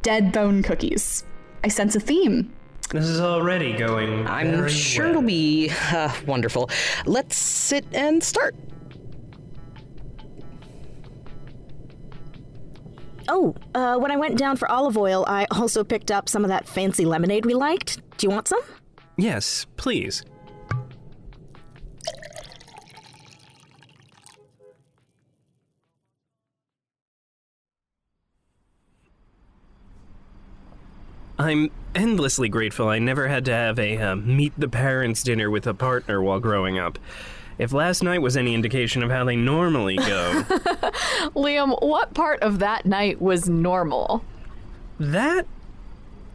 dead 0.02 0.32
bone 0.32 0.62
cookies. 0.62 1.24
I 1.64 1.68
sense 1.68 1.94
a 1.94 2.00
theme. 2.00 2.52
This 2.90 3.06
is 3.06 3.20
already 3.20 3.72
going. 3.72 4.26
I'm 4.26 4.50
very 4.50 4.70
sure 4.70 5.04
well. 5.04 5.10
it'll 5.10 5.22
be 5.22 5.70
uh, 5.92 6.12
wonderful. 6.26 6.68
Let's 7.06 7.36
sit 7.36 7.86
and 7.92 8.22
start. 8.22 8.54
Oh, 13.28 13.54
uh, 13.74 13.96
when 13.96 14.10
I 14.10 14.16
went 14.16 14.36
down 14.36 14.56
for 14.56 14.70
olive 14.70 14.98
oil, 14.98 15.24
I 15.28 15.46
also 15.52 15.84
picked 15.84 16.10
up 16.10 16.28
some 16.28 16.44
of 16.44 16.48
that 16.48 16.68
fancy 16.68 17.04
lemonade 17.04 17.46
we 17.46 17.54
liked. 17.54 18.02
Do 18.18 18.26
you 18.26 18.30
want 18.30 18.48
some? 18.48 18.60
Yes, 19.16 19.66
please. 19.76 20.24
I'm 31.42 31.70
endlessly 31.94 32.48
grateful 32.48 32.88
I 32.88 32.98
never 32.98 33.28
had 33.28 33.44
to 33.46 33.52
have 33.52 33.78
a 33.78 33.98
uh, 33.98 34.16
meet 34.16 34.52
the 34.56 34.68
parents 34.68 35.22
dinner 35.22 35.50
with 35.50 35.66
a 35.66 35.74
partner 35.74 36.22
while 36.22 36.40
growing 36.40 36.78
up. 36.78 36.98
If 37.58 37.72
last 37.72 38.02
night 38.02 38.22
was 38.22 38.36
any 38.36 38.54
indication 38.54 39.02
of 39.02 39.10
how 39.10 39.24
they 39.24 39.36
normally 39.36 39.96
go, 39.96 40.02
Liam, 41.36 41.80
what 41.82 42.14
part 42.14 42.40
of 42.42 42.58
that 42.60 42.86
night 42.86 43.20
was 43.20 43.48
normal? 43.48 44.24
that 44.98 45.46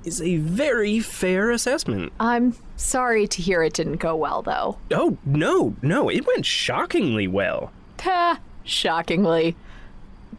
is 0.03 0.21
a 0.21 0.37
very 0.37 0.99
fair 0.99 1.51
assessment. 1.51 2.11
I'm 2.19 2.55
sorry 2.75 3.27
to 3.27 3.41
hear 3.41 3.61
it 3.63 3.73
didn't 3.73 3.97
go 3.97 4.15
well, 4.15 4.41
though. 4.41 4.77
Oh, 4.91 5.17
no, 5.25 5.75
no, 5.81 6.09
it 6.09 6.25
went 6.25 6.45
shockingly 6.45 7.27
well. 7.27 7.71
Ha, 8.01 8.39
shockingly. 8.63 9.55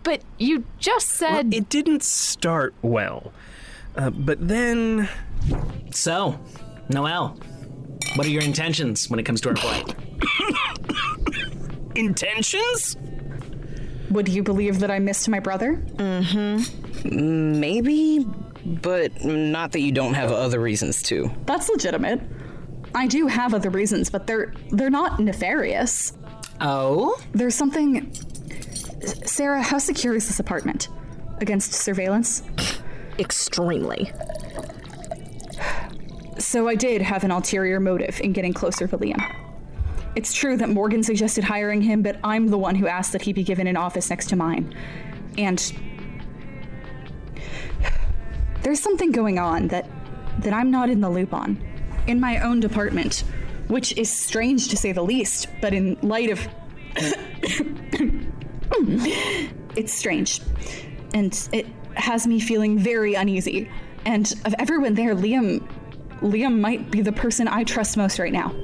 But 0.03 0.23
you 0.39 0.65
just 0.79 1.09
said 1.09 1.53
It 1.53 1.69
didn't 1.69 2.03
start 2.03 2.75
well. 2.83 3.33
Uh, 3.97 4.11
but 4.11 4.47
then. 4.47 5.09
So, 5.91 6.39
Noel, 6.89 7.39
what 8.15 8.27
are 8.27 8.31
your 8.31 8.43
intentions 8.43 9.09
when 9.11 9.19
it 9.19 9.25
comes 9.25 9.41
to 9.43 9.51
our 9.51 9.57
flight? 9.57 9.95
Intentions? 11.95 12.97
Would 14.11 14.29
you 14.29 14.43
believe 14.43 14.81
that 14.81 14.91
I 14.91 14.99
missed 14.99 15.29
my 15.29 15.41
brother? 15.41 15.83
Mm-hmm. 15.97 17.61
Maybe, 17.61 18.27
but 18.65 19.25
not 19.25 19.73
that 19.73 19.81
you 19.81 19.93
don't 19.93 20.15
have 20.15 20.33
other 20.33 20.61
reasons 20.61 21.03
to. 21.05 21.31
That's 21.47 21.69
legitimate. 21.69 22.21
I 22.95 23.07
do 23.07 23.27
have 23.27 23.53
other 23.55 23.71
reasons, 23.71 24.11
but 24.11 24.27
they're 24.27 24.55
they're 24.71 24.91
not 24.91 25.21
nefarious. 25.21 26.17
Oh? 26.61 27.21
There's 27.33 27.55
something 27.55 28.13
Sarah, 29.25 29.63
how 29.63 29.79
secure 29.79 30.15
is 30.17 30.27
this 30.27 30.41
apartment? 30.41 30.89
Against 31.41 31.73
surveillance? 31.73 32.43
Extremely. 33.19 34.11
So 36.39 36.69
I 36.69 36.77
did 36.77 37.03
have 37.03 37.25
an 37.25 37.31
ulterior 37.31 37.81
motive 37.81 38.21
in 38.21 38.33
getting 38.33 38.53
closer 38.53 38.87
to 38.87 38.97
Liam. 38.97 39.23
It's 40.15 40.33
true 40.33 40.57
that 40.57 40.69
Morgan 40.69 41.03
suggested 41.03 41.45
hiring 41.45 41.83
him, 41.83 42.03
but 42.03 42.19
I'm 42.25 42.49
the 42.49 42.59
one 42.59 42.75
who 42.75 42.87
asked 42.87 43.13
that 43.13 43.23
he 43.23 43.33
be 43.33 43.43
given 43.45 43.67
an 43.67 43.77
office 43.77 44.11
next 44.11 44.29
to 44.31 44.37
mine. 44.37 44.75
And 45.37 45.73
there's 48.63 48.81
something 48.81 49.13
going 49.13 49.39
on 49.39 49.69
that 49.69 49.89
that 50.41 50.53
I'm 50.53 50.71
not 50.71 50.89
in 50.91 51.01
the 51.01 51.11
loop 51.11 51.35
on. 51.35 51.61
In 52.07 52.21
my 52.21 52.39
own 52.41 52.61
department, 52.61 53.25
which 53.67 53.97
is 53.97 54.11
strange 54.11 54.69
to 54.69 54.77
say 54.77 54.93
the 54.93 55.03
least, 55.03 55.49
but 55.61 55.75
in 55.75 55.99
light 56.03 56.31
of 56.31 56.47
it's 59.77 59.93
strange. 59.93 60.41
And 61.15 61.49
it 61.53 61.67
has 61.99 62.27
me 62.27 62.41
feeling 62.41 62.79
very 62.79 63.15
uneasy. 63.15 63.71
And 64.05 64.33
of 64.45 64.55
everyone 64.59 64.95
there, 64.95 65.15
Liam 65.15 65.67
Liam 66.21 66.61
might 66.61 66.91
be 66.91 67.01
the 67.01 67.13
person 67.13 67.47
I 67.47 67.65
trust 67.65 67.97
most 67.97 68.19
right 68.19 68.33
now. 68.33 68.55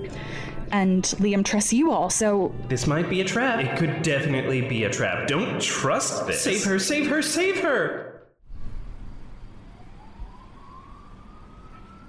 And 0.73 1.05
Liam 1.05 1.45
trusts 1.45 1.73
you 1.73 1.93
all, 1.93 2.11
so 2.11 2.53
This 2.69 2.87
might 2.87 3.09
be 3.09 3.21
a 3.21 3.25
trap. 3.25 3.61
It 3.61 3.77
could 3.77 4.03
definitely 4.03 4.63
be 4.63 4.85
a 4.85 4.91
trap. 4.91 5.29
Don't 5.29 5.61
trust 5.61 6.27
this. 6.27 6.43
Save 6.43 6.65
her, 6.65 6.79
save 6.79 7.09
her, 7.09 7.23
save 7.23 7.61
her! 7.61 8.23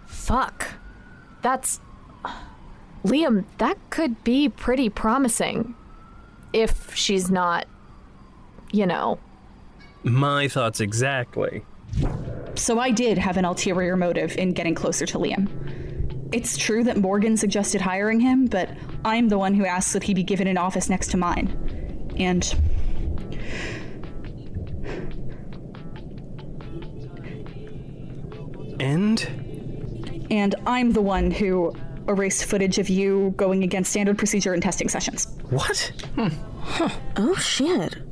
Fuck. 0.08 0.74
That's. 1.44 1.80
Liam, 3.04 3.46
that 3.60 3.78
could 3.92 4.24
be 4.24 4.50
pretty 4.50 4.90
promising. 4.90 5.76
If 6.54 6.96
she's 6.96 7.30
not, 7.30 7.68
you 8.72 8.88
know. 8.88 9.20
My 10.06 10.48
thoughts 10.48 10.82
exactly. 10.82 11.66
So 12.54 12.80
I 12.80 12.92
did 12.92 13.18
have 13.18 13.38
an 13.38 13.46
ulterior 13.46 13.98
motive 13.98 14.38
in 14.38 14.54
getting 14.54 14.76
closer 14.76 15.06
to 15.08 15.18
Liam. 15.18 15.50
It's 16.32 16.58
true 16.58 16.84
that 16.84 16.98
Morgan 16.98 17.36
suggested 17.38 17.82
hiring 17.82 18.20
him, 18.20 18.46
but 18.46 18.70
I'm 19.04 19.30
the 19.30 19.38
one 19.40 19.56
who 19.56 19.66
asked 19.66 19.94
that 19.94 20.04
he 20.04 20.14
be 20.14 20.24
given 20.24 20.48
an 20.48 20.58
office 20.58 20.90
next 20.90 21.10
to 21.12 21.18
mine. 21.18 21.48
And. 22.18 22.54
And? 28.80 30.28
And 30.30 30.56
I'm 30.68 30.92
the 30.92 31.02
one 31.02 31.32
who 31.32 31.76
erased 32.08 32.46
footage 32.46 32.78
of 32.78 32.90
you 32.90 33.34
going 33.38 33.64
against 33.64 33.90
standard 33.90 34.20
procedure 34.20 34.54
in 34.54 34.62
testing 34.62 34.88
sessions. 34.88 35.28
What? 35.50 35.92
Hmm. 36.14 36.28
Huh. 36.62 36.90
Oh 37.18 37.36
shit. 37.36 38.05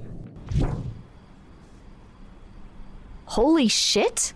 Holy 3.33 3.67
shit? 3.67 4.31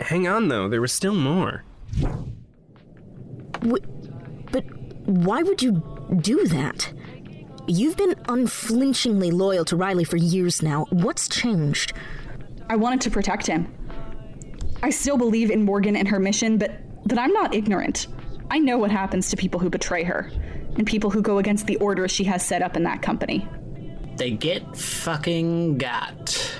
Hang 0.00 0.26
on, 0.26 0.48
though, 0.48 0.66
there 0.68 0.80
was 0.80 0.90
still 0.90 1.14
more. 1.14 1.62
Wh- 3.62 3.86
but 4.50 4.64
why 5.06 5.44
would 5.44 5.62
you 5.62 5.80
do 6.20 6.44
that? 6.48 6.92
You've 7.68 7.96
been 7.96 8.16
unflinchingly 8.28 9.30
loyal 9.30 9.64
to 9.66 9.76
Riley 9.76 10.02
for 10.02 10.16
years 10.16 10.60
now. 10.60 10.86
What's 10.90 11.28
changed? 11.28 11.92
I 12.68 12.74
wanted 12.74 13.00
to 13.02 13.12
protect 13.12 13.46
him. 13.46 13.72
I 14.82 14.90
still 14.90 15.16
believe 15.16 15.52
in 15.52 15.62
Morgan 15.62 15.94
and 15.94 16.08
her 16.08 16.18
mission, 16.18 16.58
but 16.58 16.72
but 17.06 17.16
I'm 17.16 17.32
not 17.32 17.54
ignorant. 17.54 18.08
I 18.50 18.58
know 18.58 18.76
what 18.76 18.90
happens 18.90 19.30
to 19.30 19.36
people 19.36 19.60
who 19.60 19.70
betray 19.70 20.02
her 20.02 20.32
and 20.76 20.84
people 20.84 21.10
who 21.10 21.22
go 21.22 21.38
against 21.38 21.68
the 21.68 21.76
orders 21.76 22.10
she 22.10 22.24
has 22.24 22.44
set 22.44 22.60
up 22.60 22.76
in 22.76 22.82
that 22.82 23.02
company. 23.02 23.46
They 24.16 24.32
get 24.32 24.76
fucking 24.76 25.78
got. 25.78 26.56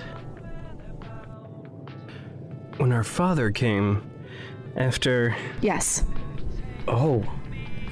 When 2.85 2.93
our 2.93 3.03
father 3.03 3.51
came, 3.51 4.03
after 4.77 5.35
Yes. 5.63 6.05
Oh, 6.87 7.25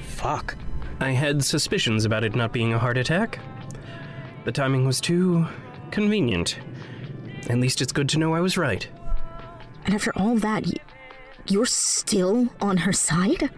fuck. 0.03 0.55
I 0.99 1.09
had 1.09 1.43
suspicions 1.43 2.05
about 2.05 2.23
it 2.23 2.35
not 2.35 2.53
being 2.53 2.75
a 2.75 2.77
heart 2.77 2.99
attack. 2.99 3.39
The 4.45 4.51
timing 4.51 4.85
was 4.85 5.01
too 5.01 5.47
convenient. 5.89 6.59
At 7.49 7.57
least 7.57 7.81
it's 7.81 7.91
good 7.91 8.07
to 8.09 8.19
know 8.19 8.35
I 8.35 8.41
was 8.41 8.55
right. 8.55 8.87
And 9.85 9.95
after 9.95 10.13
all 10.15 10.35
that, 10.35 10.67
you're 11.47 11.65
still 11.65 12.49
on 12.61 12.77
her 12.77 12.93
side? 12.93 13.49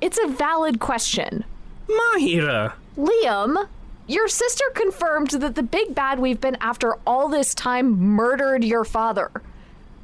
It's 0.00 0.18
a 0.24 0.28
valid 0.28 0.80
question. 0.80 1.44
Mahira! 1.86 2.72
Liam, 2.96 3.68
your 4.06 4.26
sister 4.26 4.64
confirmed 4.72 5.32
that 5.32 5.54
the 5.54 5.62
big 5.62 5.94
bad 5.94 6.18
we've 6.18 6.40
been 6.40 6.56
after 6.62 6.94
all 7.06 7.28
this 7.28 7.54
time 7.54 7.98
murdered 7.98 8.64
your 8.64 8.86
father, 8.86 9.30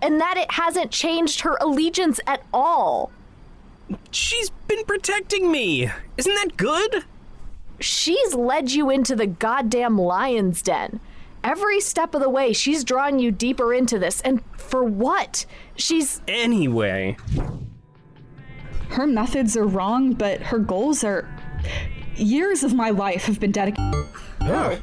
and 0.05 0.21
that 0.21 0.37
it 0.37 0.53
hasn't 0.53 0.91
changed 0.91 1.41
her 1.41 1.57
allegiance 1.63 2.21
at 2.27 2.43
all. 2.53 3.11
She's 4.11 4.51
been 4.69 4.85
protecting 4.85 5.51
me! 5.51 5.91
Isn't 6.19 6.35
that 6.35 6.59
good? 6.59 7.05
She's 7.81 8.35
led 8.35 8.71
you 8.71 8.91
into 8.91 9.17
the 9.17 9.27
goddamn 9.27 9.97
lion's 9.97 10.61
den. 10.61 11.01
Every 11.43 11.81
step 11.81 12.15
of 12.15 12.21
the 12.21 12.29
way, 12.29 12.53
she's 12.53 12.85
drawn 12.85 13.19
you 13.19 13.31
deeper 13.31 13.73
into 13.73 13.99
this, 13.99 14.21
and 14.21 14.43
for 14.57 14.85
what? 14.85 15.47
She's. 15.77 16.21
Anyway, 16.29 17.17
Her 18.91 19.07
methods 19.07 19.57
are 19.57 19.67
wrong, 19.67 20.13
but 20.13 20.41
her 20.41 20.59
goals 20.59 21.03
are. 21.03 21.27
Years 22.15 22.63
of 22.63 22.75
my 22.75 22.91
life 22.91 23.25
have 23.25 23.41
been 23.41 23.53
dedicated. 23.53 24.07
Oh. 24.43 24.81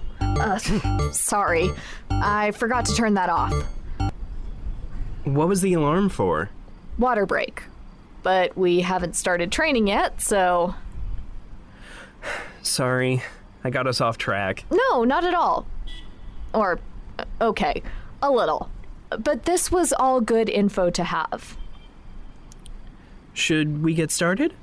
Sorry. 1.14 1.70
I 2.10 2.52
forgot 2.52 2.86
to 2.86 2.96
turn 2.96 3.14
that 3.14 3.30
off. 3.30 3.54
What 5.24 5.48
was 5.48 5.62
the 5.62 5.74
alarm 5.74 6.10
for? 6.10 6.50
Water 6.98 7.26
break. 7.26 7.64
But 8.24 8.56
we 8.56 8.82
haven't 8.82 9.16
started 9.16 9.52
training 9.52 9.88
yet, 9.88 10.22
so. 10.22 10.76
Sorry, 12.62 13.24
I 13.64 13.70
got 13.70 13.88
us 13.88 14.00
off 14.02 14.18
track. 14.18 14.66
No, 14.72 15.04
not 15.04 15.24
at 15.24 15.34
all. 15.34 15.66
Or, 16.54 16.80
uh, 17.18 17.26
okay, 17.42 17.82
a 18.22 18.32
little. 18.32 18.70
But 19.10 19.46
this 19.46 19.72
was 19.72 19.92
all 19.94 20.22
good 20.22 20.50
info 20.50 20.90
to 20.92 21.04
have. 21.04 21.58
Should 23.34 23.84
we 23.84 23.94
get 23.94 24.12
started? 24.12 24.54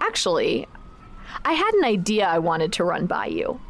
Actually, 0.00 0.66
I 1.44 1.54
had 1.54 1.74
an 1.74 1.84
idea 1.84 2.26
I 2.26 2.38
wanted 2.38 2.72
to 2.74 2.84
run 2.84 3.06
by 3.06 3.26
you. 3.26 3.60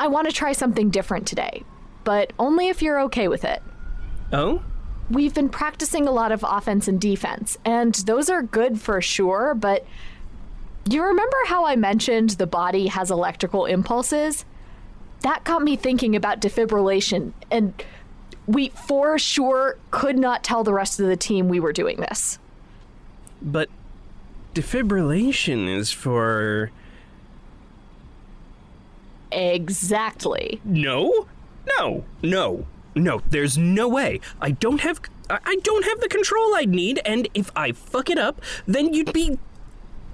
I 0.00 0.08
want 0.08 0.28
to 0.28 0.32
try 0.32 0.52
something 0.52 0.90
different 0.90 1.26
today, 1.26 1.62
but 2.04 2.32
only 2.38 2.68
if 2.68 2.82
you're 2.82 3.00
okay 3.02 3.28
with 3.28 3.44
it. 3.44 3.62
Oh? 4.32 4.62
We've 5.10 5.34
been 5.34 5.48
practicing 5.48 6.06
a 6.06 6.10
lot 6.10 6.32
of 6.32 6.44
offense 6.46 6.86
and 6.86 7.00
defense, 7.00 7.56
and 7.64 7.94
those 7.94 8.28
are 8.28 8.42
good 8.42 8.80
for 8.80 9.00
sure, 9.00 9.54
but 9.54 9.86
you 10.88 11.02
remember 11.02 11.36
how 11.46 11.66
I 11.66 11.76
mentioned 11.76 12.30
the 12.30 12.46
body 12.46 12.86
has 12.88 13.10
electrical 13.10 13.66
impulses? 13.66 14.44
That 15.20 15.44
got 15.44 15.62
me 15.62 15.76
thinking 15.76 16.14
about 16.14 16.40
defibrillation, 16.40 17.32
and 17.50 17.72
we 18.46 18.70
for 18.70 19.18
sure 19.18 19.76
could 19.90 20.18
not 20.18 20.44
tell 20.44 20.64
the 20.64 20.72
rest 20.72 21.00
of 21.00 21.06
the 21.06 21.16
team 21.16 21.48
we 21.48 21.60
were 21.60 21.72
doing 21.72 21.98
this. 21.98 22.38
But 23.42 23.68
defibrillation 24.54 25.68
is 25.68 25.90
for. 25.92 26.70
Exactly. 29.30 30.60
No? 30.64 31.26
No, 31.78 32.04
no, 32.22 32.64
no, 32.98 33.22
there's 33.30 33.56
no 33.56 33.88
way. 33.88 34.20
I 34.40 34.50
don't 34.50 34.80
have. 34.80 35.00
I 35.30 35.38
I 35.44 35.56
don't 35.62 35.84
have 35.84 36.00
the 36.00 36.08
control 36.08 36.54
I'd 36.54 36.70
need, 36.70 37.00
and 37.04 37.28
if 37.34 37.50
I 37.56 37.72
fuck 37.72 38.10
it 38.10 38.18
up, 38.18 38.40
then 38.66 38.92
you'd 38.94 39.12
be. 39.12 39.38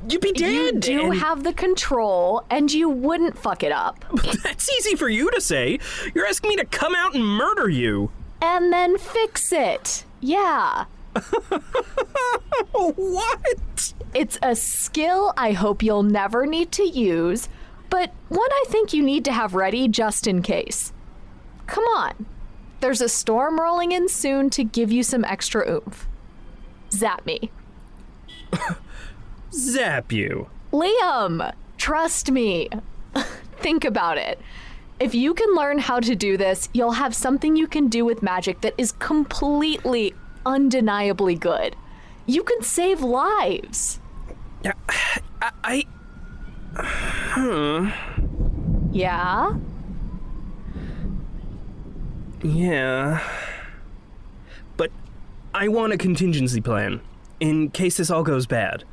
You'd 0.08 0.20
be 0.20 0.32
dead. 0.32 0.52
You 0.52 0.80
do 0.80 1.10
and- 1.12 1.20
have 1.20 1.44
the 1.44 1.52
control, 1.54 2.44
and 2.50 2.70
you 2.70 2.88
wouldn't 2.90 3.38
fuck 3.38 3.62
it 3.62 3.72
up. 3.72 4.04
That's 4.42 4.70
easy 4.70 4.96
for 4.96 5.08
you 5.08 5.30
to 5.30 5.40
say. 5.40 5.78
You're 6.14 6.26
asking 6.26 6.50
me 6.50 6.56
to 6.56 6.66
come 6.66 6.94
out 6.94 7.14
and 7.14 7.24
murder 7.24 7.70
you. 7.70 8.10
And 8.42 8.70
then 8.70 8.98
fix 8.98 9.50
it. 9.50 10.04
Yeah. 10.20 10.84
what? 12.72 13.94
It's 14.14 14.38
a 14.42 14.54
skill 14.54 15.32
I 15.36 15.52
hope 15.52 15.82
you'll 15.82 16.02
never 16.02 16.46
need 16.46 16.70
to 16.72 16.84
use, 16.86 17.48
but 17.88 18.12
one 18.28 18.50
I 18.52 18.64
think 18.68 18.92
you 18.92 19.02
need 19.02 19.24
to 19.26 19.32
have 19.32 19.54
ready 19.54 19.88
just 19.88 20.26
in 20.26 20.42
case. 20.42 20.92
Come 21.66 21.84
on. 21.84 22.26
There's 22.84 23.00
a 23.00 23.08
storm 23.08 23.58
rolling 23.58 23.92
in 23.92 24.10
soon 24.10 24.50
to 24.50 24.62
give 24.62 24.92
you 24.92 25.02
some 25.02 25.24
extra 25.24 25.66
oomph. 25.66 26.06
Zap 26.92 27.24
me. 27.24 27.50
Zap 29.54 30.12
you. 30.12 30.50
Liam, 30.70 31.54
trust 31.78 32.30
me. 32.30 32.68
Think 33.56 33.86
about 33.86 34.18
it. 34.18 34.38
If 35.00 35.14
you 35.14 35.32
can 35.32 35.54
learn 35.54 35.78
how 35.78 35.98
to 35.98 36.14
do 36.14 36.36
this, 36.36 36.68
you'll 36.74 36.92
have 36.92 37.14
something 37.14 37.56
you 37.56 37.66
can 37.66 37.88
do 37.88 38.04
with 38.04 38.22
magic 38.22 38.60
that 38.60 38.74
is 38.76 38.92
completely, 38.92 40.12
undeniably 40.44 41.36
good. 41.36 41.76
You 42.26 42.42
can 42.42 42.60
save 42.60 43.00
lives. 43.00 43.98
Yeah, 44.62 44.74
I. 45.40 45.52
I 45.64 45.84
huh. 46.76 47.40
Hmm. 47.40 47.88
Yeah? 48.92 49.54
Yeah. 52.44 53.20
But 54.76 54.90
I 55.54 55.68
want 55.68 55.92
a 55.94 55.96
contingency 55.98 56.60
plan 56.60 57.00
in 57.40 57.70
case 57.70 57.96
this 57.96 58.10
all 58.10 58.22
goes 58.22 58.46
bad. 58.46 58.84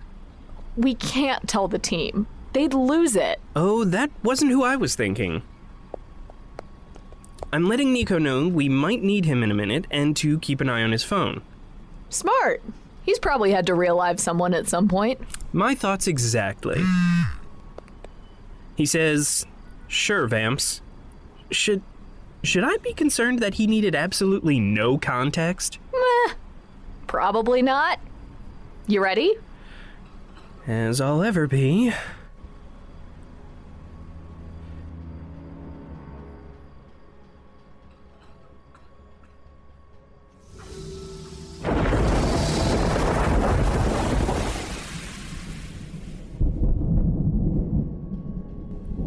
We 0.78 0.96
can't 0.96 1.48
tell 1.48 1.68
the 1.68 1.78
team. 1.78 2.28
They'd 2.54 2.74
lose 2.74 3.16
it. 3.16 3.40
Oh, 3.56 3.84
that 3.84 4.10
wasn't 4.24 4.52
who 4.52 4.64
I 4.64 4.78
was 4.78 4.96
thinking. 4.96 5.44
I'm 7.54 7.68
letting 7.68 7.92
Nico 7.92 8.18
know 8.18 8.48
we 8.48 8.70
might 8.70 9.04
need 9.04 9.26
him 9.26 9.44
in 9.44 9.52
a 9.52 9.54
minute 9.54 9.86
and 9.92 10.16
to 10.18 10.40
keep 10.40 10.62
an 10.62 10.70
eye 10.70 10.84
on 10.84 10.94
his 10.94 11.04
phone. 11.04 11.42
Smart. 12.10 12.64
He's 13.04 13.20
probably 13.20 13.52
had 13.52 13.66
to 13.68 13.76
real 13.76 13.98
live 13.98 14.20
someone 14.20 14.54
at 14.54 14.70
some 14.70 14.88
point. 14.88 15.20
My 15.52 15.76
thoughts 15.76 16.08
exactly. 16.08 16.82
He 18.76 18.86
says, 18.86 19.46
"Sure, 19.88 20.28
Vamps. 20.28 20.82
Should 21.50 21.82
should 22.44 22.64
I 22.64 22.78
be 22.78 22.94
concerned 22.94 23.40
that 23.40 23.56
he 23.56 23.68
needed 23.68 23.96
absolutely 23.96 24.60
no 24.60 24.98
context? 24.98 25.78
Meh, 25.94 26.34
probably 27.06 27.62
not. 27.62 28.00
You 28.88 29.04
ready? 29.04 29.36
As 30.66 31.00
I'll 31.00 31.22
ever 31.24 31.48
be. 31.48 31.94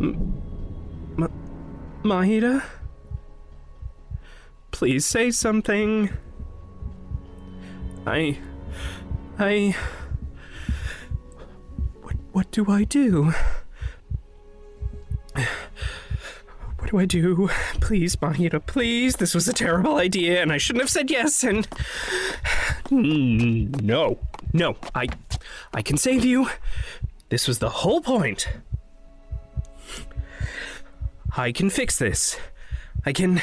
M- 0.01 0.35
Please 4.75 5.07
say 5.07 5.31
something. 5.31 6.11
I. 8.05 8.37
I. 9.39 9.77
What, 12.03 12.17
what 12.33 12.51
do 12.51 12.69
I 12.69 12.83
do? 12.83 13.33
What 16.79 16.91
do 16.91 16.99
I 16.99 17.05
do? 17.05 17.49
Please, 17.81 18.17
Mahira, 18.17 18.67
please. 18.67 19.15
This 19.15 19.33
was 19.33 19.47
a 19.47 19.53
terrible 19.53 19.95
idea, 19.97 20.43
and 20.43 20.53
I 20.53 20.59
shouldn't 20.59 20.83
have 20.83 20.91
said 20.91 21.09
yes, 21.09 21.45
and. 21.45 21.69
Mm, 22.91 23.81
No, 23.81 24.19
no, 24.53 24.77
I. 24.93 25.07
I 25.73 25.83
can 25.83 25.97
save 25.97 26.25
you. 26.25 26.49
This 27.29 27.47
was 27.47 27.61
the 27.61 27.71
whole 27.71 28.01
point. 28.01 28.49
I 31.37 31.53
can 31.53 31.71
fix 31.71 31.97
this. 31.97 32.37
I 33.07 33.13
can. 33.13 33.41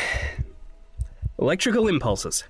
Electrical 1.42 1.88
impulses. 1.88 2.44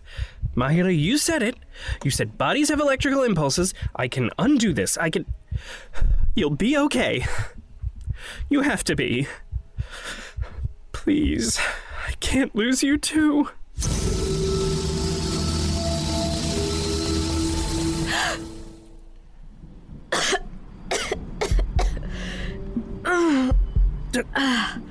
Mahira, 0.54 0.96
you 0.96 1.18
said 1.18 1.42
it. 1.42 1.56
You 2.04 2.12
said 2.12 2.38
bodies 2.38 2.68
have 2.68 2.82
electrical 2.82 3.24
impulses. 3.24 3.74
I 3.96 4.10
can 4.10 4.30
undo 4.38 4.74
this. 4.74 4.98
I 4.98 5.10
can. 5.10 5.26
You'll 6.36 6.50
be 6.50 6.78
okay. 6.78 7.26
You 8.50 8.62
have 8.62 8.84
to 8.84 8.96
be. 8.96 9.28
Please. 10.92 11.58
I 12.06 12.12
can't 12.20 12.54
lose 12.54 12.84
you 12.84 12.98
too. 12.98 13.48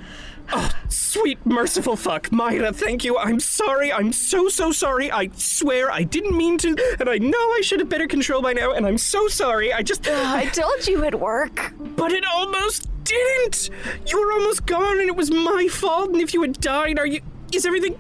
Oh, 0.53 0.71
sweet, 0.89 1.45
merciful 1.47 1.97
fuck. 1.97 2.29
Mahira, 2.31 2.75
thank 2.75 3.05
you. 3.05 3.17
I'm 3.19 3.39
sorry. 3.41 3.93
I'm 3.93 4.13
so, 4.13 4.49
so 4.49 4.73
sorry. 4.73 5.11
I 5.11 5.31
swear 5.37 5.91
I 5.91 6.03
didn't 6.03 6.37
mean 6.37 6.59
to, 6.59 6.77
and 6.99 7.09
I 7.09 7.19
know 7.19 7.39
I 7.39 7.61
should 7.63 7.81
have 7.81 7.89
better 7.89 8.07
control 8.07 8.43
by 8.43 8.53
now, 8.53 8.73
and 8.73 8.87
I'm 8.87 8.99
so 8.99 9.29
sorry. 9.29 9.73
I 9.73 9.83
just. 9.83 10.09
I 10.09 10.47
told 10.47 10.87
you 10.87 11.05
it'd 11.05 11.21
work. 11.21 11.73
But 11.79 12.13
it 12.13 12.25
almost 12.27 12.89
didn't! 13.05 13.71
You 14.07 14.21
were 14.21 14.33
almost 14.33 14.67
gone, 14.67 14.99
and 15.01 15.09
it 15.09 15.17
was 15.17 15.31
my 15.31 15.69
fault, 15.71 16.11
and 16.11 16.21
if 16.21 16.35
you 16.35 16.43
had 16.43 16.61
died, 16.61 16.99
are 16.99 17.07
you. 17.07 17.21
Is 17.53 17.67
everything. 17.67 17.99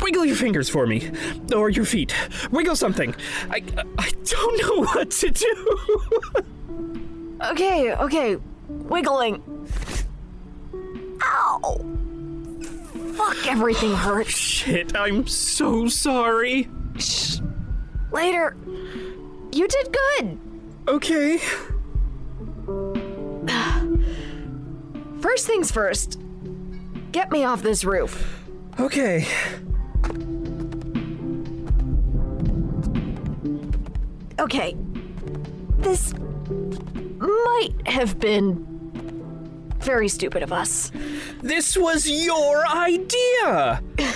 Wiggle 0.00 0.24
your 0.24 0.36
fingers 0.36 0.70
for 0.70 0.86
me. 0.86 1.10
Or 1.54 1.68
your 1.68 1.84
feet. 1.84 2.14
Wiggle 2.50 2.76
something. 2.76 3.14
I. 3.50 3.62
I 3.98 4.10
don't 4.24 4.62
know 4.62 4.84
what 4.94 5.10
to 5.10 5.30
do. 5.30 5.78
Okay, 7.50 7.94
okay. 7.94 8.36
Wiggling. 8.68 9.42
Ow! 11.64 11.80
Fuck, 13.14 13.46
everything 13.46 13.94
hurts. 13.94 14.30
Shit, 14.30 14.96
I'm 14.96 15.26
so 15.26 15.88
sorry. 15.88 16.68
Shh. 16.98 17.38
Later. 18.12 18.56
You 19.52 19.68
did 19.68 19.92
good. 19.92 20.38
Okay. 20.88 21.38
First 25.20 25.46
things 25.46 25.70
first. 25.70 26.18
Get 27.12 27.30
me 27.30 27.44
off 27.44 27.62
this 27.62 27.84
roof. 27.84 28.42
Okay. 28.78 29.26
Okay. 34.38 34.76
This 35.78 36.14
might 37.18 37.74
have 37.86 38.18
been 38.18 38.66
very 39.82 40.08
stupid 40.08 40.42
of 40.42 40.52
us. 40.52 40.90
This 41.42 41.76
was 41.76 42.08
your 42.08 42.66
idea! 42.66 43.82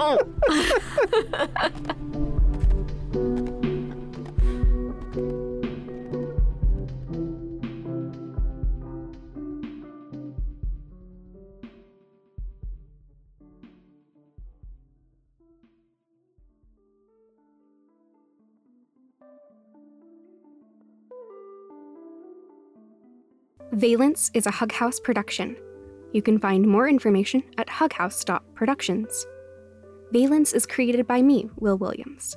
Oh. 0.00 0.18
Valence 23.78 24.28
is 24.34 24.44
a 24.44 24.50
Hug 24.50 24.72
House 24.72 24.98
production. 24.98 25.56
You 26.12 26.20
can 26.20 26.40
find 26.40 26.66
more 26.66 26.88
information 26.88 27.44
at 27.58 27.68
hughouse.productions. 27.68 29.24
Valence 30.10 30.52
is 30.52 30.66
created 30.66 31.06
by 31.06 31.22
me, 31.22 31.48
Will 31.60 31.78
Williams. 31.78 32.36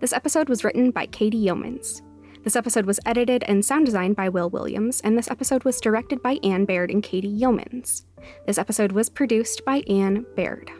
This 0.00 0.12
episode 0.12 0.48
was 0.48 0.64
written 0.64 0.90
by 0.90 1.06
Katie 1.06 1.44
Yeomans. 1.44 2.02
This 2.42 2.56
episode 2.56 2.86
was 2.86 2.98
edited 3.06 3.44
and 3.44 3.64
sound 3.64 3.86
designed 3.86 4.16
by 4.16 4.30
Will 4.30 4.50
Williams, 4.50 5.00
and 5.02 5.16
this 5.16 5.30
episode 5.30 5.62
was 5.62 5.80
directed 5.80 6.24
by 6.24 6.40
Anne 6.42 6.64
Baird 6.64 6.90
and 6.90 7.04
Katie 7.04 7.38
Yeomans. 7.38 8.02
This 8.48 8.58
episode 8.58 8.90
was 8.90 9.08
produced 9.08 9.64
by 9.64 9.84
Anne 9.88 10.26
Baird. 10.34 10.72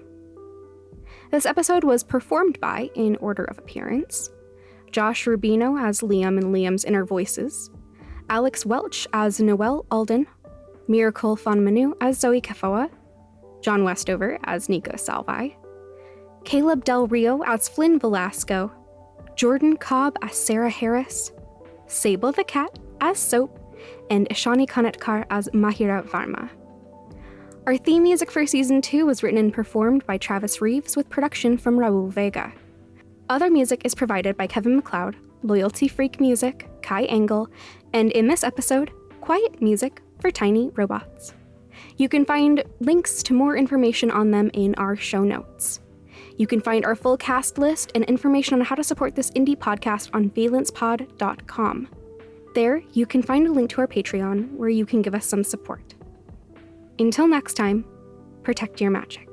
This 1.30 1.46
episode 1.46 1.84
was 1.84 2.02
performed 2.02 2.58
by, 2.58 2.90
in 2.96 3.14
order 3.18 3.44
of 3.44 3.58
appearance, 3.58 4.28
Josh 4.90 5.26
Rubino 5.26 5.80
as 5.80 6.00
Liam 6.00 6.36
and 6.36 6.52
Liam's 6.52 6.84
inner 6.84 7.04
voices, 7.04 7.70
Alex 8.30 8.64
Welch 8.64 9.08
as 9.12 9.40
Noel 9.40 9.84
Alden, 9.90 10.24
Miracle 10.86 11.36
Fonmanu 11.36 11.94
as 12.00 12.20
Zoe 12.20 12.40
Kafoa, 12.40 12.88
John 13.60 13.82
Westover 13.82 14.38
as 14.44 14.68
Nico 14.68 14.96
Salvi, 14.96 15.56
Caleb 16.44 16.84
Del 16.84 17.08
Rio 17.08 17.42
as 17.42 17.68
Flynn 17.68 17.98
Velasco, 17.98 18.70
Jordan 19.34 19.76
Cobb 19.76 20.16
as 20.22 20.36
Sarah 20.36 20.70
Harris, 20.70 21.32
Sable 21.88 22.30
the 22.30 22.44
Cat 22.44 22.78
as 23.00 23.18
Soap, 23.18 23.58
and 24.10 24.28
Ishani 24.28 24.68
Kanatkar 24.68 25.26
as 25.28 25.48
Mahira 25.48 26.08
Varma. 26.08 26.48
Our 27.66 27.76
theme 27.76 28.04
music 28.04 28.30
for 28.30 28.46
season 28.46 28.80
2 28.80 29.06
was 29.06 29.24
written 29.24 29.38
and 29.38 29.52
performed 29.52 30.06
by 30.06 30.18
Travis 30.18 30.60
Reeves 30.60 30.96
with 30.96 31.10
production 31.10 31.58
from 31.58 31.76
Raul 31.76 32.12
Vega. 32.12 32.52
Other 33.28 33.50
music 33.50 33.82
is 33.84 33.94
provided 33.94 34.36
by 34.36 34.46
Kevin 34.46 34.76
MacLeod, 34.76 35.16
Loyalty 35.42 35.88
Freak 35.88 36.20
Music, 36.20 36.68
Kai 36.82 37.04
Engel, 37.04 37.48
and 37.92 38.10
in 38.12 38.26
this 38.26 38.44
episode, 38.44 38.90
Quiet 39.20 39.60
Music 39.60 40.02
for 40.20 40.30
Tiny 40.30 40.70
Robots. 40.70 41.34
You 41.96 42.08
can 42.08 42.24
find 42.24 42.62
links 42.80 43.22
to 43.24 43.34
more 43.34 43.56
information 43.56 44.10
on 44.10 44.30
them 44.30 44.50
in 44.54 44.74
our 44.76 44.96
show 44.96 45.22
notes. 45.22 45.80
You 46.36 46.46
can 46.46 46.60
find 46.60 46.84
our 46.84 46.94
full 46.94 47.16
cast 47.16 47.58
list 47.58 47.92
and 47.94 48.04
information 48.04 48.54
on 48.54 48.64
how 48.64 48.74
to 48.74 48.84
support 48.84 49.14
this 49.14 49.30
indie 49.32 49.56
podcast 49.56 50.10
on 50.12 50.30
valencepod.com. 50.30 51.88
There, 52.54 52.82
you 52.92 53.06
can 53.06 53.22
find 53.22 53.46
a 53.46 53.52
link 53.52 53.70
to 53.70 53.80
our 53.80 53.86
Patreon 53.86 54.56
where 54.56 54.68
you 54.68 54.84
can 54.84 55.02
give 55.02 55.14
us 55.14 55.26
some 55.26 55.44
support. 55.44 55.94
Until 56.98 57.28
next 57.28 57.54
time, 57.54 57.84
protect 58.42 58.80
your 58.80 58.90
magic. 58.90 59.29